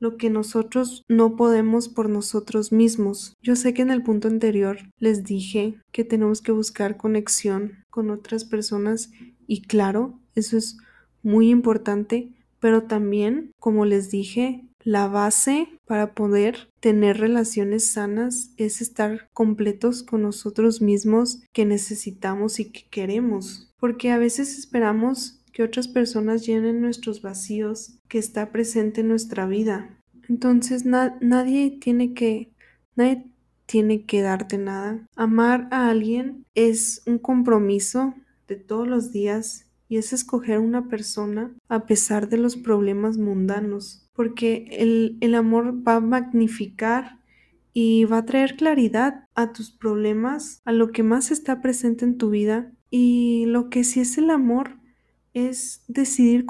lo 0.00 0.16
que 0.16 0.30
nosotros 0.30 1.02
no 1.08 1.36
podemos 1.36 1.88
por 1.88 2.08
nosotros 2.08 2.72
mismos. 2.72 3.36
Yo 3.42 3.56
sé 3.56 3.74
que 3.74 3.82
en 3.82 3.90
el 3.90 4.02
punto 4.02 4.28
anterior 4.28 4.78
les 4.98 5.24
dije 5.24 5.80
que 5.92 6.04
tenemos 6.04 6.40
que 6.40 6.52
buscar 6.52 6.96
conexión 6.96 7.84
con 7.90 8.10
otras 8.10 8.44
personas 8.44 9.10
y 9.46 9.62
claro, 9.62 10.20
eso 10.34 10.56
es 10.56 10.78
muy 11.22 11.50
importante, 11.50 12.32
pero 12.60 12.84
también, 12.84 13.52
como 13.58 13.84
les 13.84 14.10
dije, 14.10 14.67
la 14.88 15.06
base 15.06 15.68
para 15.84 16.14
poder 16.14 16.70
tener 16.80 17.18
relaciones 17.18 17.84
sanas 17.84 18.54
es 18.56 18.80
estar 18.80 19.28
completos 19.34 20.02
con 20.02 20.22
nosotros 20.22 20.80
mismos 20.80 21.42
que 21.52 21.66
necesitamos 21.66 22.58
y 22.58 22.72
que 22.72 22.86
queremos. 22.88 23.70
Porque 23.78 24.10
a 24.12 24.16
veces 24.16 24.58
esperamos 24.58 25.42
que 25.52 25.62
otras 25.62 25.88
personas 25.88 26.46
llenen 26.46 26.80
nuestros 26.80 27.20
vacíos 27.20 27.98
que 28.08 28.16
está 28.16 28.50
presente 28.50 29.02
en 29.02 29.08
nuestra 29.08 29.46
vida. 29.46 30.00
Entonces 30.26 30.86
nadie 30.86 31.78
tiene 31.78 32.14
que 32.14 32.54
nadie 32.96 33.26
tiene 33.66 34.06
que 34.06 34.22
darte 34.22 34.56
nada. 34.56 35.06
Amar 35.16 35.68
a 35.70 35.90
alguien 35.90 36.46
es 36.54 37.02
un 37.04 37.18
compromiso 37.18 38.14
de 38.46 38.56
todos 38.56 38.88
los 38.88 39.12
días 39.12 39.66
y 39.86 39.98
es 39.98 40.14
escoger 40.14 40.60
una 40.60 40.88
persona 40.88 41.54
a 41.68 41.84
pesar 41.84 42.30
de 42.30 42.38
los 42.38 42.56
problemas 42.56 43.18
mundanos 43.18 44.07
porque 44.18 44.66
el, 45.20 45.34
amor 45.36 45.86
va 45.86 45.94
a 45.94 46.00
magnificar 46.00 47.20
y 47.72 48.04
va 48.04 48.18
a 48.18 48.24
traer 48.24 48.56
claridad 48.56 49.28
a 49.36 49.52
tus 49.52 49.70
problemas, 49.70 50.60
a 50.64 50.72
lo 50.72 50.90
que 50.90 51.04
más 51.04 51.30
está 51.30 51.62
presente 51.62 52.04
en 52.04 52.18
tu 52.18 52.28
vida. 52.28 52.72
Y 52.90 53.44
lo 53.46 53.70
que 53.70 53.84
sí 53.84 54.00
es 54.00 54.18
el 54.18 54.30
amor 54.30 54.76
es 55.34 55.84
decidir 55.86 56.46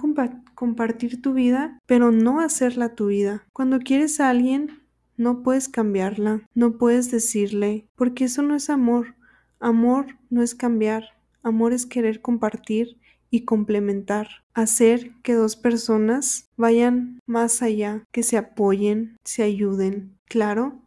compartir 0.54 1.20
tu 1.20 1.34
vida, 1.34 1.78
pero 1.84 2.10
no 2.10 2.40
hacerla 2.40 2.94
tu 2.94 3.08
vida. 3.08 3.46
Cuando 3.52 3.80
quieres 3.80 4.18
a 4.18 4.30
alguien, 4.30 4.70
no 5.18 5.42
puedes 5.42 5.68
cambiarla, 5.68 6.48
no 6.54 6.78
puedes 6.78 7.10
decirle, 7.10 7.86
porque 7.96 8.24
eso 8.24 8.40
no 8.40 8.56
es 8.56 8.70
amor. 8.70 9.14
Amor 9.60 10.16
no 10.30 10.40
es 10.40 10.54
cambiar, 10.54 11.04
amor 11.42 11.74
es 11.74 11.84
querer 11.84 12.22
compartir 12.22 12.97
y 13.30 13.44
complementar, 13.44 14.28
hacer 14.54 15.12
que 15.22 15.34
dos 15.34 15.56
personas 15.56 16.48
vayan 16.56 17.20
más 17.26 17.62
allá, 17.62 18.04
que 18.12 18.22
se 18.22 18.36
apoyen, 18.36 19.16
se 19.24 19.42
ayuden. 19.42 20.16
Claro, 20.24 20.82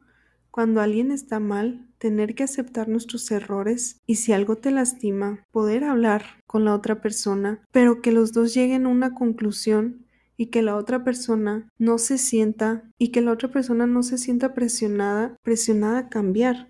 cuando 0.51 0.82
alguien 0.82 1.12
está 1.12 1.39
mal, 1.39 1.88
tener 1.97 2.36
que 2.36 2.43
aceptar 2.43 2.89
nuestros 2.89 3.30
errores 3.32 4.01
y 4.06 4.15
si 4.15 4.34
algo 4.34 4.58
te 4.58 4.71
lastima, 4.71 5.45
poder 5.51 5.84
hablar 5.84 6.23
con 6.47 6.65
la 6.65 6.73
otra 6.73 7.01
persona, 7.01 7.62
pero 7.71 8.01
que 8.01 8.12
los 8.12 8.34
dos 8.34 8.54
lleguen 8.54 8.86
a 8.86 8.89
una 8.89 9.13
conclusión 9.13 10.06
y 10.36 10.47
que 10.47 10.63
la 10.63 10.75
otra 10.75 11.04
persona 11.04 11.69
no 11.77 11.99
se 11.99 12.17
sienta 12.17 12.84
y 12.97 13.10
que 13.10 13.21
la 13.21 13.32
otra 13.32 13.51
persona 13.51 13.86
no 13.86 14.01
se 14.01 14.17
sienta 14.17 14.54
presionada, 14.56 15.38
presionada 15.43 15.99
a 15.99 16.10
cambiar. 16.10 16.67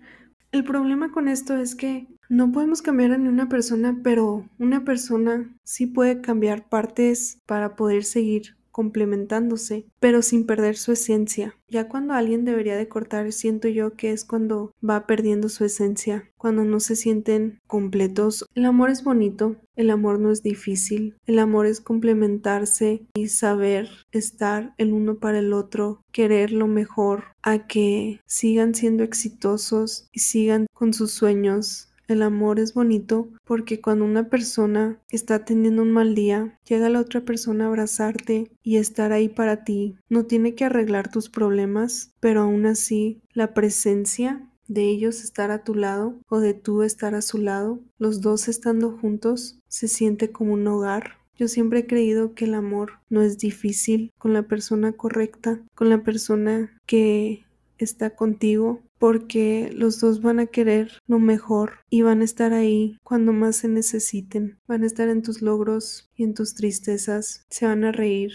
El 0.52 0.64
problema 0.64 1.10
con 1.10 1.26
esto 1.26 1.56
es 1.56 1.74
que 1.74 2.06
no 2.32 2.50
podemos 2.50 2.80
cambiar 2.80 3.12
a 3.12 3.18
ni 3.18 3.28
una 3.28 3.50
persona, 3.50 4.00
pero 4.02 4.48
una 4.58 4.86
persona 4.86 5.54
sí 5.64 5.86
puede 5.86 6.22
cambiar 6.22 6.66
partes 6.70 7.42
para 7.44 7.76
poder 7.76 8.04
seguir 8.04 8.56
complementándose, 8.70 9.84
pero 10.00 10.22
sin 10.22 10.46
perder 10.46 10.78
su 10.78 10.92
esencia. 10.92 11.54
Ya 11.68 11.90
cuando 11.90 12.14
alguien 12.14 12.46
debería 12.46 12.74
de 12.74 12.88
cortar, 12.88 13.30
siento 13.32 13.68
yo 13.68 13.96
que 13.96 14.12
es 14.12 14.24
cuando 14.24 14.72
va 14.82 15.06
perdiendo 15.06 15.50
su 15.50 15.66
esencia, 15.66 16.30
cuando 16.38 16.64
no 16.64 16.80
se 16.80 16.96
sienten 16.96 17.60
completos. 17.66 18.46
El 18.54 18.64
amor 18.64 18.88
es 18.88 19.04
bonito, 19.04 19.56
el 19.76 19.90
amor 19.90 20.18
no 20.18 20.30
es 20.30 20.42
difícil, 20.42 21.18
el 21.26 21.38
amor 21.38 21.66
es 21.66 21.82
complementarse 21.82 23.06
y 23.12 23.28
saber 23.28 23.90
estar 24.10 24.72
el 24.78 24.94
uno 24.94 25.18
para 25.18 25.40
el 25.40 25.52
otro, 25.52 26.00
querer 26.12 26.50
lo 26.50 26.66
mejor, 26.66 27.24
a 27.42 27.66
que 27.66 28.20
sigan 28.24 28.74
siendo 28.74 29.04
exitosos 29.04 30.08
y 30.12 30.20
sigan 30.20 30.64
con 30.72 30.94
sus 30.94 31.12
sueños 31.12 31.91
el 32.12 32.22
amor 32.22 32.58
es 32.58 32.74
bonito 32.74 33.28
porque 33.44 33.80
cuando 33.80 34.04
una 34.04 34.28
persona 34.28 35.00
está 35.10 35.44
teniendo 35.44 35.82
un 35.82 35.90
mal 35.90 36.14
día, 36.14 36.58
llega 36.64 36.88
la 36.88 37.00
otra 37.00 37.22
persona 37.22 37.64
a 37.64 37.68
abrazarte 37.68 38.50
y 38.62 38.76
estar 38.76 39.12
ahí 39.12 39.28
para 39.28 39.64
ti. 39.64 39.96
No 40.08 40.26
tiene 40.26 40.54
que 40.54 40.64
arreglar 40.64 41.10
tus 41.10 41.28
problemas, 41.28 42.14
pero 42.20 42.42
aún 42.42 42.66
así 42.66 43.20
la 43.32 43.54
presencia 43.54 44.48
de 44.68 44.88
ellos 44.88 45.22
estar 45.22 45.50
a 45.50 45.64
tu 45.64 45.74
lado 45.74 46.18
o 46.28 46.38
de 46.40 46.54
tú 46.54 46.82
estar 46.82 47.14
a 47.14 47.22
su 47.22 47.38
lado, 47.38 47.80
los 47.98 48.20
dos 48.20 48.48
estando 48.48 48.92
juntos, 48.92 49.58
se 49.68 49.88
siente 49.88 50.30
como 50.30 50.54
un 50.54 50.66
hogar. 50.66 51.18
Yo 51.36 51.48
siempre 51.48 51.80
he 51.80 51.86
creído 51.86 52.34
que 52.34 52.44
el 52.44 52.54
amor 52.54 53.00
no 53.08 53.22
es 53.22 53.38
difícil 53.38 54.12
con 54.18 54.32
la 54.32 54.44
persona 54.44 54.92
correcta, 54.92 55.60
con 55.74 55.90
la 55.90 56.02
persona 56.02 56.80
que 56.86 57.44
está 57.78 58.10
contigo 58.10 58.80
porque 59.02 59.68
los 59.74 59.98
dos 59.98 60.22
van 60.22 60.38
a 60.38 60.46
querer 60.46 60.92
lo 61.08 61.18
mejor 61.18 61.80
y 61.90 62.02
van 62.02 62.20
a 62.20 62.24
estar 62.24 62.52
ahí 62.52 63.00
cuando 63.02 63.32
más 63.32 63.56
se 63.56 63.66
necesiten. 63.66 64.60
Van 64.68 64.84
a 64.84 64.86
estar 64.86 65.08
en 65.08 65.22
tus 65.22 65.42
logros 65.42 66.08
y 66.14 66.22
en 66.22 66.34
tus 66.34 66.54
tristezas. 66.54 67.44
Se 67.50 67.66
van 67.66 67.82
a 67.82 67.90
reír 67.90 68.30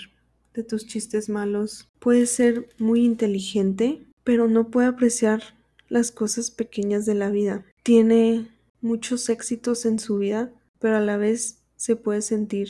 de 0.53 0.63
tus 0.63 0.85
chistes 0.85 1.29
malos. 1.29 1.87
Puede 1.99 2.25
ser 2.25 2.67
muy 2.79 3.05
inteligente, 3.05 4.05
pero 4.25 4.49
no 4.49 4.69
puede 4.69 4.89
apreciar 4.89 5.41
las 5.87 6.11
cosas 6.11 6.51
pequeñas 6.51 7.05
de 7.05 7.15
la 7.15 7.29
vida. 7.29 7.63
Tiene 7.81 8.49
muchos 8.81 9.29
éxitos 9.29 9.85
en 9.85 9.99
su 9.99 10.17
vida, 10.17 10.51
pero 10.79 10.97
a 10.97 10.99
la 10.99 11.15
vez 11.15 11.63
se 11.77 11.95
puede 11.95 12.21
sentir 12.21 12.67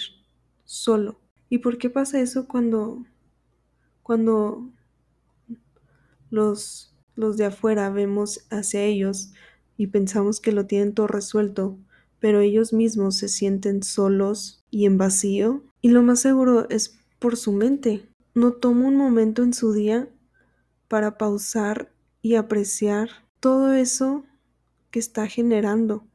solo. 0.65 1.19
¿Y 1.49 1.57
por 1.57 1.79
qué 1.79 1.89
pasa 1.89 2.21
eso 2.21 2.47
cuando 2.47 3.03
cuando 4.03 4.69
los, 6.29 6.93
los 7.17 7.35
de 7.35 7.45
afuera 7.45 7.89
vemos 7.89 8.45
hacia 8.49 8.83
ellos 8.83 9.33
y 9.75 9.87
pensamos 9.87 10.39
que 10.39 10.51
lo 10.51 10.65
tienen 10.65 10.93
todo 10.93 11.07
resuelto, 11.07 11.77
pero 12.19 12.39
ellos 12.39 12.73
mismos 12.73 13.15
se 13.17 13.27
sienten 13.27 13.83
solos 13.83 14.63
y 14.71 14.85
en 14.85 14.97
vacío. 14.97 15.63
Y 15.81 15.89
lo 15.89 16.01
más 16.01 16.19
seguro 16.19 16.69
es 16.69 16.97
por 17.19 17.37
su 17.37 17.51
mente. 17.51 18.07
No 18.33 18.53
toma 18.53 18.87
un 18.87 18.95
momento 18.95 19.43
en 19.43 19.53
su 19.53 19.73
día 19.73 20.07
para 20.87 21.17
pausar 21.17 21.91
y 22.21 22.35
apreciar 22.35 23.09
todo 23.39 23.73
eso 23.73 24.23
que 24.91 24.99
está 24.99 25.27
generando, 25.27 26.05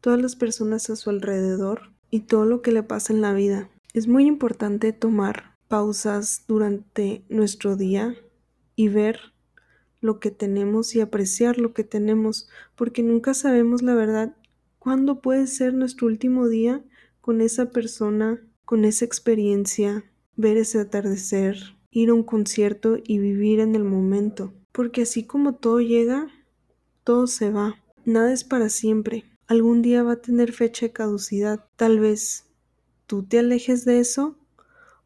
todas 0.00 0.20
las 0.20 0.36
personas 0.36 0.90
a 0.90 0.96
su 0.96 1.10
alrededor 1.10 1.92
y 2.10 2.20
todo 2.20 2.44
lo 2.44 2.62
que 2.62 2.72
le 2.72 2.82
pasa 2.82 3.12
en 3.12 3.20
la 3.20 3.32
vida. 3.32 3.68
Es 3.92 4.06
muy 4.06 4.26
importante 4.26 4.92
tomar 4.92 5.56
pausas 5.68 6.44
durante 6.48 7.24
nuestro 7.28 7.76
día 7.76 8.16
y 8.76 8.88
ver 8.88 9.32
lo 10.00 10.18
que 10.18 10.30
tenemos 10.30 10.94
y 10.94 11.00
apreciar 11.00 11.58
lo 11.58 11.72
que 11.74 11.84
tenemos, 11.84 12.48
porque 12.74 13.02
nunca 13.02 13.34
sabemos 13.34 13.82
la 13.82 13.94
verdad 13.94 14.36
cuándo 14.78 15.20
puede 15.20 15.46
ser 15.46 15.74
nuestro 15.74 16.06
último 16.06 16.48
día 16.48 16.82
con 17.20 17.40
esa 17.40 17.70
persona, 17.70 18.40
con 18.64 18.84
esa 18.84 19.04
experiencia, 19.04 20.04
ver 20.36 20.56
ese 20.56 20.80
atardecer, 20.80 21.56
ir 21.90 22.10
a 22.10 22.14
un 22.14 22.22
concierto 22.22 22.96
y 23.04 23.18
vivir 23.18 23.60
en 23.60 23.74
el 23.74 23.84
momento, 23.84 24.54
porque 24.72 25.02
así 25.02 25.24
como 25.24 25.54
todo 25.54 25.80
llega, 25.80 26.28
todo 27.04 27.26
se 27.26 27.50
va, 27.50 27.76
nada 28.04 28.32
es 28.32 28.44
para 28.44 28.68
siempre, 28.68 29.24
algún 29.46 29.82
día 29.82 30.02
va 30.02 30.12
a 30.12 30.22
tener 30.22 30.52
fecha 30.52 30.86
de 30.86 30.92
caducidad, 30.92 31.66
tal 31.76 31.98
vez 31.98 32.46
tú 33.06 33.24
te 33.24 33.40
alejes 33.40 33.84
de 33.84 33.98
eso 33.98 34.36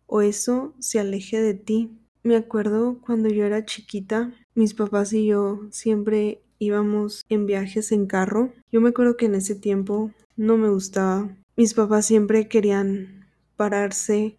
o 0.07 0.21
eso 0.21 0.75
se 0.79 1.01
aleje 1.01 1.41
de 1.41 1.55
ti. 1.55 1.99
Me 2.23 2.37
acuerdo 2.37 2.99
cuando 3.01 3.31
yo 3.31 3.45
era 3.45 3.65
chiquita, 3.65 4.35
mis 4.55 4.75
papás 4.75 5.13
y 5.13 5.27
yo 5.27 5.61
siempre 5.71 6.41
íbamos 6.59 7.25
en 7.29 7.47
viajes 7.47 7.93
en 7.93 8.07
carro. 8.07 8.53
Yo 8.71 8.81
me 8.81 8.91
acuerdo 8.91 9.17
que 9.17 9.27
en 9.27 9.35
ese 9.35 9.55
tiempo 9.55 10.13
no 10.37 10.57
me 10.57 10.69
gustaba. 10.69 11.29
Mis 11.57 11.75
papás 11.75 12.07
siempre 12.07 12.49
querían 12.49 13.27
pararse 13.57 14.37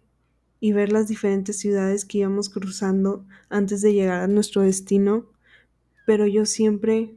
y 0.60 0.72
ver 0.72 0.92
las 0.92 1.08
diferentes 1.08 1.58
ciudades 1.58 2.04
que 2.04 2.18
íbamos 2.18 2.48
cruzando 2.48 3.24
antes 3.48 3.82
de 3.82 3.92
llegar 3.92 4.20
a 4.20 4.26
nuestro 4.26 4.62
destino, 4.62 5.26
pero 6.06 6.26
yo 6.26 6.46
siempre 6.46 7.14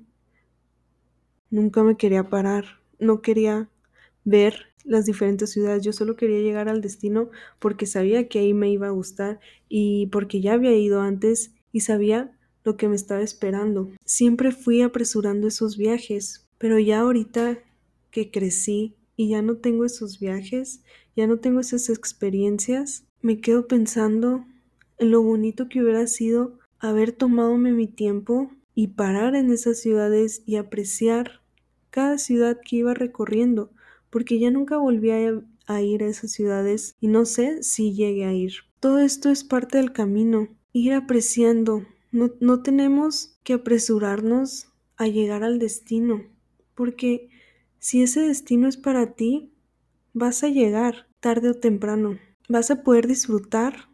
nunca 1.49 1.83
me 1.83 1.95
quería 1.95 2.29
parar, 2.29 2.65
no 2.99 3.21
quería 3.21 3.69
ver 4.23 4.67
las 4.83 5.05
diferentes 5.05 5.51
ciudades. 5.51 5.83
Yo 5.83 5.93
solo 5.93 6.15
quería 6.15 6.39
llegar 6.39 6.69
al 6.69 6.81
destino 6.81 7.29
porque 7.59 7.85
sabía 7.85 8.27
que 8.27 8.39
ahí 8.39 8.53
me 8.53 8.69
iba 8.69 8.88
a 8.88 8.91
gustar 8.91 9.39
y 9.67 10.07
porque 10.07 10.41
ya 10.41 10.53
había 10.53 10.75
ido 10.75 11.01
antes 11.01 11.53
y 11.71 11.81
sabía 11.81 12.31
lo 12.63 12.77
que 12.77 12.87
me 12.87 12.95
estaba 12.95 13.21
esperando. 13.21 13.91
Siempre 14.05 14.51
fui 14.51 14.81
apresurando 14.81 15.47
esos 15.47 15.77
viajes, 15.77 16.47
pero 16.57 16.79
ya 16.79 16.99
ahorita 16.99 17.59
que 18.11 18.31
crecí 18.31 18.95
y 19.15 19.29
ya 19.29 19.41
no 19.41 19.57
tengo 19.57 19.85
esos 19.85 20.19
viajes, 20.19 20.81
ya 21.15 21.27
no 21.27 21.39
tengo 21.39 21.59
esas 21.59 21.89
experiencias, 21.89 23.03
me 23.21 23.41
quedo 23.41 23.67
pensando 23.67 24.45
en 24.97 25.11
lo 25.11 25.21
bonito 25.21 25.67
que 25.69 25.81
hubiera 25.81 26.07
sido 26.07 26.57
haber 26.79 27.11
tomadome 27.11 27.71
mi 27.71 27.87
tiempo 27.87 28.51
y 28.75 28.87
parar 28.87 29.35
en 29.35 29.51
esas 29.51 29.79
ciudades 29.79 30.41
y 30.45 30.55
apreciar 30.55 31.41
cada 31.89 32.17
ciudad 32.17 32.59
que 32.63 32.77
iba 32.77 32.93
recorriendo, 32.93 33.71
porque 34.09 34.39
ya 34.39 34.51
nunca 34.51 34.77
volví 34.77 35.11
a, 35.11 35.81
ir 35.81 36.03
a 36.03 36.07
esas 36.07 36.31
ciudades 36.31 36.95
y 37.01 37.07
no 37.07 37.25
sé 37.25 37.63
si 37.63 37.93
llegue 37.93 38.25
a 38.25 38.33
ir. 38.33 38.53
Todo 38.79 38.99
esto 38.99 39.29
es 39.29 39.43
parte 39.43 39.77
del 39.77 39.91
camino, 39.91 40.47
ir 40.71 40.93
apreciando. 40.93 41.85
No, 42.11 42.31
no 42.39 42.61
tenemos 42.63 43.37
que 43.43 43.53
apresurarnos 43.53 44.67
a 44.97 45.07
llegar 45.07 45.43
al 45.43 45.59
destino, 45.59 46.23
porque 46.75 47.29
si 47.79 48.01
ese 48.01 48.21
destino 48.21 48.67
es 48.67 48.77
para 48.77 49.13
ti, 49.13 49.53
vas 50.13 50.43
a 50.43 50.49
llegar 50.49 51.07
tarde 51.19 51.49
o 51.49 51.53
temprano. 51.53 52.17
Vas 52.47 52.71
a 52.71 52.83
poder 52.83 53.07
disfrutar 53.07 53.89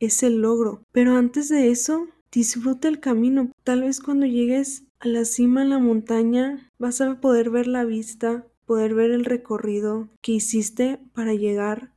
ese 0.00 0.30
logro. 0.30 0.82
Pero 0.92 1.16
antes 1.16 1.48
de 1.48 1.70
eso, 1.70 2.08
disfruta 2.32 2.88
el 2.88 3.00
camino. 3.00 3.50
Tal 3.64 3.82
vez 3.82 4.00
cuando 4.00 4.26
llegues 4.26 4.84
a 5.00 5.08
la 5.08 5.24
cima 5.24 5.62
en 5.62 5.70
la 5.70 5.78
montaña, 5.78 6.70
vas 6.78 7.00
a 7.00 7.20
poder 7.20 7.50
ver 7.50 7.66
la 7.66 7.84
vista, 7.84 8.46
poder 8.66 8.94
ver 8.94 9.10
el 9.10 9.24
recorrido 9.24 10.08
que 10.20 10.32
hiciste 10.32 10.98
para 11.14 11.34
llegar 11.34 11.92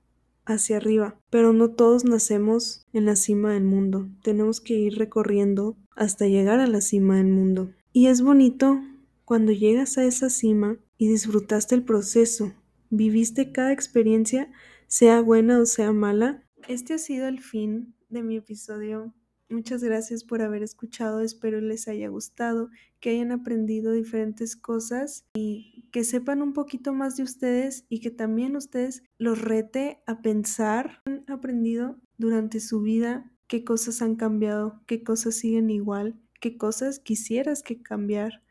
hacia 0.54 0.78
arriba. 0.78 1.20
Pero 1.30 1.54
no 1.54 1.72
todos 1.72 2.06
nacemos 2.06 2.86
en 2.94 3.06
la 3.06 3.16
cima 3.16 3.54
del 3.54 3.64
mundo. 3.64 4.10
Tenemos 4.24 4.62
que 4.62 4.76
ir 4.76 4.98
recorriendo 4.98 5.78
hasta 5.96 6.28
llegar 6.28 6.60
a 6.60 6.68
la 6.68 6.82
cima 6.82 7.18
del 7.18 7.28
mundo. 7.28 7.72
Y 7.94 8.08
es 8.08 8.22
bonito 8.22 8.82
cuando 9.26 9.52
llegas 9.52 9.98
a 9.98 10.06
esa 10.06 10.30
cima 10.30 10.78
y 10.98 11.08
disfrutaste 11.08 11.76
el 11.76 11.84
proceso, 11.84 12.54
viviste 12.90 13.52
cada 13.52 13.74
experiencia, 13.74 14.52
sea 14.88 15.22
buena 15.22 15.60
o 15.60 15.66
sea 15.66 15.92
mala. 15.94 16.44
Este 16.68 16.94
ha 16.94 16.98
sido 16.98 17.28
el 17.28 17.40
fin 17.40 17.96
de 18.10 18.24
mi 18.24 18.38
episodio 18.38 19.14
Muchas 19.52 19.84
gracias 19.84 20.24
por 20.24 20.42
haber 20.42 20.64
escuchado, 20.64 21.20
espero 21.20 21.60
les 21.60 21.90
haya 21.90 22.08
gustado, 22.08 22.70
que 23.02 23.10
hayan 23.10 23.34
aprendido 23.34 23.92
diferentes 23.92 24.56
cosas 24.56 25.26
y 25.34 25.81
que 25.92 26.04
sepan 26.04 26.42
un 26.42 26.54
poquito 26.54 26.94
más 26.94 27.18
de 27.18 27.24
ustedes 27.24 27.86
y 27.90 28.00
que 28.00 28.12
también 28.12 28.56
ustedes 28.56 29.04
los 29.18 29.42
rete 29.42 30.02
a 30.08 30.22
pensar, 30.22 31.02
han 31.06 31.24
aprendido 31.28 32.00
durante 32.18 32.60
su 32.60 32.82
vida 32.82 33.32
qué 33.48 33.64
cosas 33.64 34.02
han 34.02 34.16
cambiado, 34.16 34.82
qué 34.88 35.04
cosas 35.04 35.36
siguen 35.36 35.70
igual, 35.70 36.20
qué 36.40 36.58
cosas 36.58 37.00
quisieras 37.00 37.64
que 37.64 37.82
cambiar, 37.82 38.42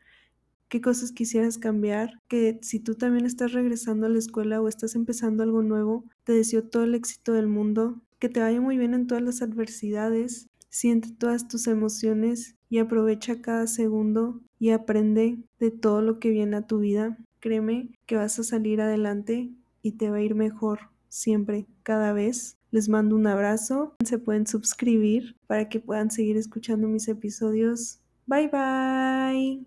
qué 0.69 0.79
cosas 0.79 1.11
quisieras 1.11 1.57
cambiar, 1.57 2.21
que 2.27 2.59
si 2.61 2.79
tú 2.79 2.95
también 2.95 3.25
estás 3.25 3.51
regresando 3.51 4.05
a 4.05 4.09
la 4.09 4.19
escuela 4.19 4.61
o 4.61 4.67
estás 4.67 4.95
empezando 4.95 5.43
algo 5.43 5.63
nuevo, 5.63 6.05
te 6.23 6.33
deseo 6.33 6.63
todo 6.63 6.83
el 6.83 6.95
éxito 6.95 7.33
del 7.33 7.47
mundo, 7.47 8.01
que 8.19 8.29
te 8.29 8.39
vaya 8.39 8.61
muy 8.61 8.77
bien 8.77 8.93
en 8.93 9.07
todas 9.07 9.23
las 9.23 9.41
adversidades, 9.41 10.47
siente 10.69 11.11
todas 11.11 11.47
tus 11.47 11.67
emociones 11.67 12.55
y 12.69 12.77
aprovecha 12.77 13.41
cada 13.41 13.67
segundo 13.67 14.41
y 14.59 14.69
aprende 14.69 15.39
de 15.59 15.71
todo 15.71 16.01
lo 16.01 16.19
que 16.19 16.29
viene 16.29 16.55
a 16.55 16.67
tu 16.67 16.79
vida. 16.79 17.17
Créeme 17.41 17.89
que 18.05 18.15
vas 18.15 18.39
a 18.39 18.43
salir 18.43 18.79
adelante 18.79 19.51
y 19.81 19.93
te 19.93 20.09
va 20.09 20.17
a 20.17 20.21
ir 20.21 20.35
mejor 20.35 20.91
siempre, 21.09 21.67
cada 21.83 22.13
vez. 22.13 22.57
Les 22.71 22.87
mando 22.87 23.17
un 23.17 23.27
abrazo. 23.27 23.95
Se 24.05 24.17
pueden 24.17 24.47
suscribir 24.47 25.35
para 25.47 25.67
que 25.67 25.81
puedan 25.81 26.09
seguir 26.09 26.37
escuchando 26.37 26.87
mis 26.87 27.09
episodios. 27.09 27.99
Bye 28.25 28.47
bye. 28.47 29.65